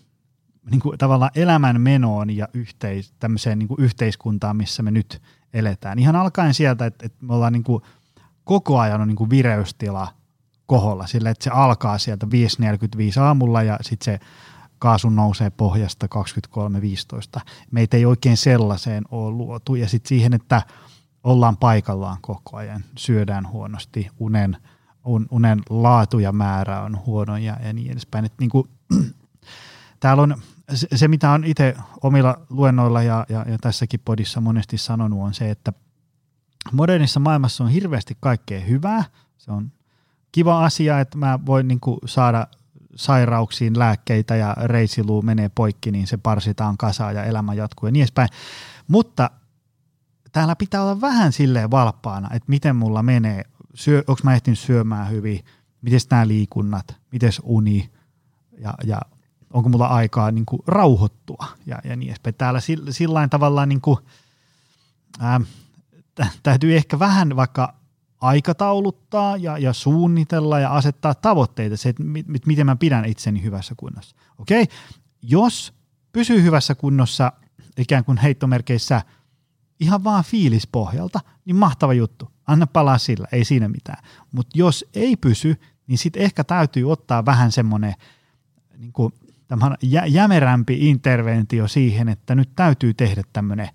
[0.71, 5.99] niin kuin tavallaan elämänmenoon ja yhteis, tämmöiseen niin kuin yhteiskuntaan, missä me nyt eletään.
[5.99, 7.83] Ihan alkaen sieltä, että, että me ollaan niin kuin
[8.45, 10.09] koko ajan on niin kuin vireystila
[10.67, 12.27] koholla, sillä että se alkaa sieltä
[13.17, 14.27] 5.45 aamulla ja sitten se
[14.79, 16.09] kaasu nousee pohjasta
[17.37, 17.41] 23.15.
[17.71, 19.75] Meitä ei oikein sellaiseen ole luotu.
[19.75, 20.63] Ja sitten siihen, että
[21.25, 24.57] ollaan paikallaan koko ajan, syödään huonosti, unen,
[25.05, 28.25] un, unen laatu ja määrä on huono ja, ja niin edespäin.
[28.25, 28.69] Et niin kuin,
[30.01, 30.37] täällä on
[30.75, 35.51] se, mitä on itse omilla luennoilla ja, ja, ja tässäkin podissa monesti sanonut, on se,
[35.51, 35.73] että
[36.73, 39.05] modernissa maailmassa on hirveästi kaikkea hyvää.
[39.39, 39.73] Se on
[40.33, 42.47] kiva asia, että mä voin niin kuin saada
[42.99, 48.01] sairauksiin lääkkeitä ja reisiluu menee poikki, niin se parsitaan kasaan ja elämä jatkuu ja niin
[48.01, 48.29] edespäin.
[48.89, 49.31] Mutta
[50.33, 53.45] täällä pitää olla vähän silleen valppaana, että miten mulla menee,
[53.75, 55.45] syö, onko mä ehtinyt syömään hyvin,
[55.83, 57.91] miten nämä liikunnat, miten uni?
[58.59, 59.01] Ja, ja
[59.53, 61.47] onko mulla aikaa niin kuin rauhoittua?
[61.67, 62.35] Ja, ja niin edespäin.
[62.35, 63.99] Täällä sillä tavallaan niin kuin,
[65.21, 65.41] ää,
[66.43, 67.78] täytyy ehkä vähän vaikka
[68.21, 73.75] aikatauluttaa ja, ja suunnitella ja asettaa tavoitteita, se, että mit, miten mä pidän itseni hyvässä
[73.77, 74.17] kunnossa.
[74.39, 74.77] Okei, okay?
[75.23, 75.75] jos
[76.13, 77.33] pysyy hyvässä kunnossa
[77.79, 79.03] ikään kuin heittomerkeissä
[79.81, 82.29] ihan vaan fiilispohjalta, niin mahtava juttu.
[82.47, 84.05] Anna palaa sillä, ei siinä mitään.
[84.33, 87.95] Mutta jos ei pysy, niin sitten ehkä täytyy ottaa vähän semmoinen
[88.77, 88.93] niin
[89.83, 93.69] jä, jämerämpi interventio siihen, että nyt täytyy tehdä tämmöinen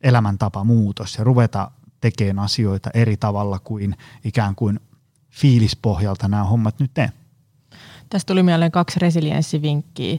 [0.00, 1.70] elämäntapa muutos ja ruveta
[2.12, 4.80] tekemään asioita eri tavalla kuin ikään kuin
[5.30, 7.12] fiilispohjalta nämä hommat nyt tee.
[8.10, 10.18] Tästä tuli mieleen kaksi resilienssivinkkiä.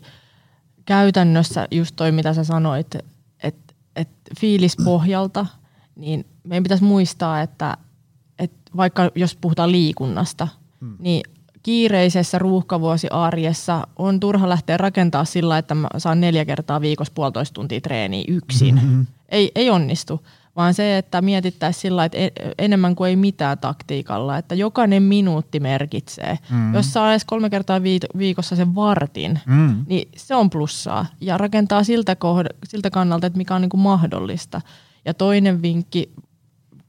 [0.86, 2.96] Käytännössä just toi, mitä sä sanoit,
[3.44, 5.46] että että fiilispohjalta,
[5.96, 7.78] niin meidän pitäisi muistaa, että,
[8.40, 10.48] että vaikka jos puhutaan liikunnasta,
[10.82, 10.96] hmm.
[11.00, 11.24] niin
[11.64, 17.82] kiireisessä ruuhkavuosiarjessa on turha lähteä rakentaa sillä, että mä saan neljä kertaa viikossa puolitoista tuntia
[17.82, 18.76] treeniä yksin.
[18.76, 19.06] Mm-hmm.
[19.30, 20.22] Ei, ei onnistu,
[20.56, 25.60] vaan se, että mietittäisiin sillä, että e, enemmän kuin ei mitään taktiikalla, että jokainen minuutti
[25.60, 26.40] merkitsee.
[26.50, 26.74] Mm.
[26.74, 27.82] Jos saa edes kolme kertaa
[28.18, 29.86] viikossa sen vartin, mm.
[29.88, 31.06] niin se on plussaa.
[31.22, 34.62] Ja rakentaa siltä, kohd- siltä kannalta, että mikä on niin kuin mahdollista.
[35.06, 36.12] Ja toinen vinkki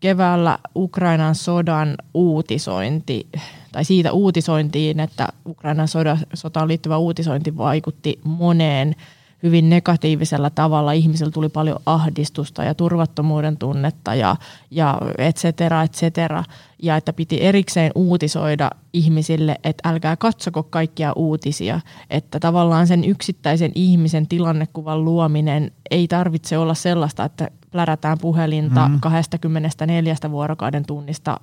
[0.00, 3.28] keväällä Ukrainan sodan uutisointi,
[3.72, 8.94] tai siitä uutisointiin, että Ukrainan soda, sotaan liittyvä uutisointi vaikutti moneen
[9.46, 10.92] hyvin negatiivisella tavalla.
[10.92, 14.36] Ihmisillä tuli paljon ahdistusta ja turvattomuuden tunnetta ja,
[14.70, 16.44] ja et cetera, et cetera.
[16.82, 21.80] Ja että piti erikseen uutisoida ihmisille, että älkää katsoko kaikkia uutisia.
[22.10, 29.00] Että tavallaan sen yksittäisen ihmisen tilannekuvan luominen ei tarvitse olla sellaista, että plärätään puhelinta mm-hmm.
[29.00, 31.40] 24 vuorokauden tunnista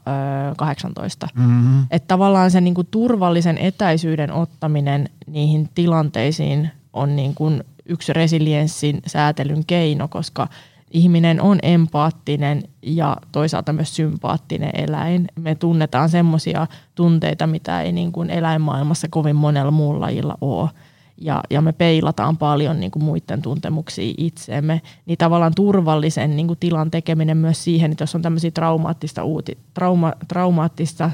[0.51, 1.27] ö, 18.
[1.35, 1.85] Mm-hmm.
[1.91, 8.99] Että tavallaan se niin kuin turvallisen etäisyyden ottaminen niihin tilanteisiin on niin kuin yksi resilienssin
[9.07, 10.47] säätelyn keino, koska
[10.91, 15.27] ihminen on empaattinen ja toisaalta myös sympaattinen eläin.
[15.35, 20.69] Me tunnetaan semmoisia tunteita, mitä ei niin kuin eläinmaailmassa kovin monella muulla lajilla ole.
[21.17, 26.59] Ja, ja me peilataan paljon niin kuin muiden tuntemuksia itseemme, niin tavallaan turvallisen niin kuin
[26.59, 31.11] tilan tekeminen myös siihen, että jos on tämmöisiä traumaattista, uuti, trauma, traumaattista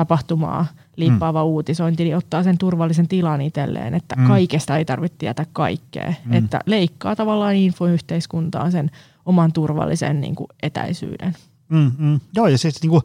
[0.00, 1.46] tapahtumaa liippaava mm.
[1.46, 4.26] uutisointi, niin ottaa sen turvallisen tilan itselleen, että mm.
[4.26, 6.14] kaikesta ei tarvitse tietää kaikkea.
[6.24, 6.32] Mm.
[6.32, 8.90] Että leikkaa tavallaan infoyhteiskuntaan sen
[9.26, 11.34] oman turvallisen niin kuin etäisyyden.
[11.68, 12.20] Mm, mm.
[12.34, 13.02] Joo, ja siis niin kuin,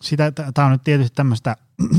[0.00, 1.56] sitä, tämä on nyt tietysti tämmöistä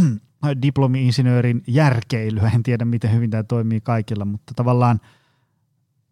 [0.61, 5.01] diplomi-insinöörin järkeilyä, en tiedä miten hyvin tämä toimii kaikilla, mutta tavallaan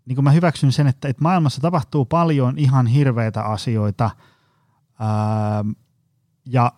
[0.05, 4.09] niin kuin mä hyväksyn sen, että, että maailmassa tapahtuu paljon ihan hirveitä asioita
[4.99, 5.65] ää,
[6.45, 6.71] ja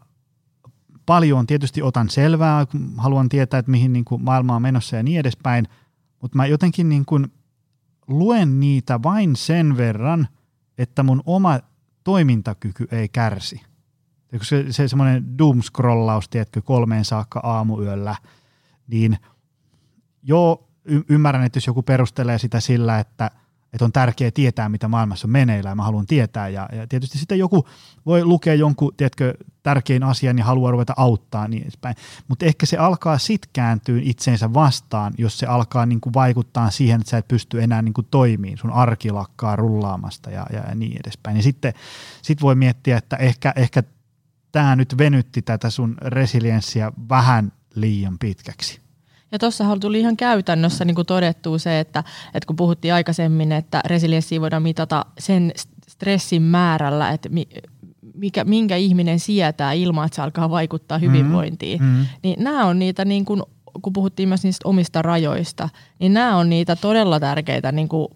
[1.05, 5.19] paljon tietysti otan selvää, haluan tietää, että mihin niin kuin maailma on menossa ja niin
[5.19, 5.67] edespäin,
[6.21, 7.33] mutta mä jotenkin niin kuin
[8.07, 10.27] luen niitä vain sen verran,
[10.77, 11.59] että mun oma
[12.03, 13.61] toimintakyky ei kärsi.
[14.41, 18.15] Se, se semmoinen doomscrollaus, tiedätkö, kolmeen saakka aamuyöllä,
[18.87, 19.17] niin
[20.23, 23.31] joo, y- ymmärrän, että jos joku perustelee sitä sillä, että–
[23.75, 26.49] että on tärkeää tietää, mitä maailmassa on meneillään, mä haluan tietää.
[26.49, 27.67] Ja, ja tietysti sitten joku
[28.05, 31.95] voi lukea jonkun, tiedätkö, tärkein asian ja haluaa ruveta auttaa niin edespäin.
[32.27, 37.01] Mutta ehkä se alkaa sit kääntyä itseensä vastaan, jos se alkaa niin kuin vaikuttaa siihen,
[37.01, 40.75] että sä et pysty enää niin kuin toimimaan, sun arki lakkaa rullaamasta ja, ja, ja
[40.75, 41.37] niin edespäin.
[41.37, 41.73] Ja sitten
[42.21, 43.83] sit voi miettiä, että ehkä, ehkä
[44.51, 48.84] tämä nyt venytti tätä sun resilienssiä vähän liian pitkäksi.
[49.31, 52.03] Ja tuossa tuli ihan käytännössä niin kuin todettua se, että,
[52.33, 55.51] että kun puhuttiin aikaisemmin, että resilienssiä voidaan mitata sen
[55.87, 57.29] stressin määrällä, että
[58.15, 61.13] mikä, minkä ihminen sietää ilman, että se alkaa vaikuttaa mm-hmm.
[61.13, 61.81] hyvinvointiin.
[61.81, 62.05] Mm-hmm.
[62.23, 63.43] Niin nämä on niitä, niin kuin,
[63.81, 65.69] kun puhuttiin myös niistä omista rajoista,
[65.99, 68.07] niin nämä on niitä todella tärkeitä niin kuin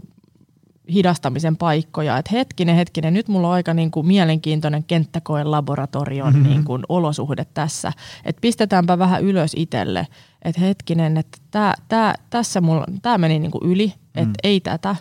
[0.94, 2.18] hidastamisen paikkoja.
[2.18, 6.50] Että hetkinen, hetkinen, nyt mulla on aika niin kuin mielenkiintoinen kenttäkoen laboratorion mm-hmm.
[6.50, 7.94] niin kuin olosuhde tässä.
[8.26, 10.08] Että pistetäänpä vähän ylös itselle,
[10.42, 14.34] että hetkinen, että tää, tää, tässä mulla, tää meni niin kuin yli, että mm.
[14.44, 14.96] ei tätä.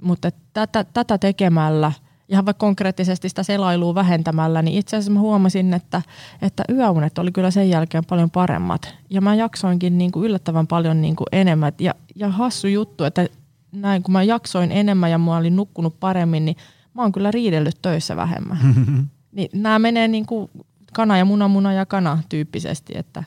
[0.00, 1.92] Mutta tätä, tätä tekemällä,
[2.28, 6.02] ihan vaikka konkreettisesti sitä selailua vähentämällä, niin itse asiassa mä huomasin, että,
[6.42, 8.94] että yöunet oli kyllä sen jälkeen paljon paremmat.
[9.10, 11.72] Ja mä jaksoinkin niin kuin yllättävän paljon niin kuin enemmän.
[11.78, 13.26] Ja, ja hassu juttu, että
[13.72, 16.56] näin kun mä jaksoin enemmän ja mä olin nukkunut paremmin, niin
[16.94, 18.58] mä oon kyllä riidellyt töissä vähemmän.
[19.36, 20.50] niin nämä menee niin kuin
[20.92, 22.92] kana ja muna, muna ja kana tyyppisesti.
[22.96, 23.24] Että.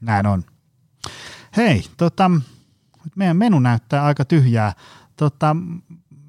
[0.00, 0.42] Näin on.
[1.56, 2.30] Hei, tota,
[3.16, 4.72] meidän menu näyttää aika tyhjää.
[5.16, 5.56] Tota,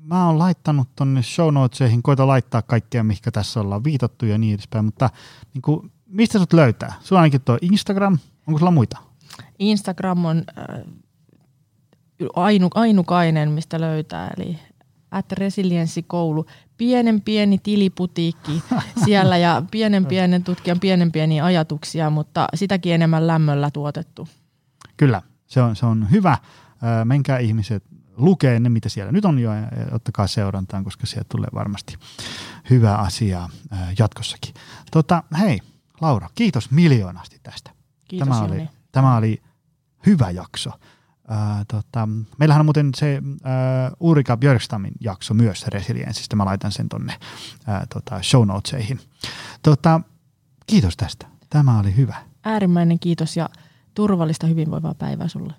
[0.04, 4.54] mä oon laittanut tonne show notesihin, koita laittaa kaikkea, mikä tässä ollaan viitattu ja niin
[4.54, 5.10] edespäin, mutta
[5.54, 6.94] niin kuin, mistä sut löytää?
[7.02, 8.18] Sulla ainakin tuo Instagram,
[8.48, 8.98] onko sulla muita?
[9.60, 10.84] Instagram on äh,
[12.36, 14.60] ainu, ainukainen, mistä löytää, eli
[15.12, 16.46] at resilienssikoulu.
[16.78, 18.64] Pienen pieni tiliputiikki
[19.06, 24.28] siellä ja pienen pienen tutkijan pienen pieniä ajatuksia, mutta sitäkin enemmän lämmöllä tuotettu.
[24.98, 26.38] Kyllä, se on, se on hyvä.
[27.06, 27.84] Menkää ihmiset
[28.18, 31.96] lukee ne, mitä siellä nyt on jo, ja ottakaa seurantaan, koska sieltä tulee varmasti
[32.70, 33.50] hyvää asiaa
[34.00, 34.54] jatkossakin.
[34.92, 35.60] Tota, hei,
[36.02, 37.72] Laura, kiitos miljoonasti tästä.
[38.08, 39.42] Kiitos, tämä, oli, tämä oli
[40.06, 40.72] hyvä jakso.
[41.32, 43.52] Äh, tota, meillähän on muuten se äh,
[44.00, 46.36] Urika Björkstamin jakso myös resilienssistä.
[46.36, 47.14] Mä laitan sen tonne
[47.70, 49.00] äh, tota, show notesihin.
[49.64, 50.02] Tota,
[50.68, 51.28] kiitos tästä.
[51.50, 52.16] Tämä oli hyvä.
[52.44, 53.50] Äärimmäinen kiitos ja
[53.94, 55.54] turvallista hyvinvoivaa päivää sulle.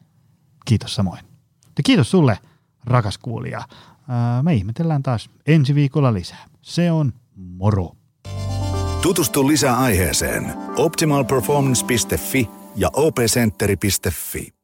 [0.65, 1.21] Kiitos samoin.
[1.79, 2.39] Ja kiitos sulle,
[2.85, 3.63] rakas kuulija,
[4.09, 6.47] ää, me ihmetellään taas ensi viikolla lisää.
[6.63, 7.93] Se on moro!
[9.03, 14.58] Tutustu lisää aiheeseen optimalperformance.fi ja opcenteri.fi.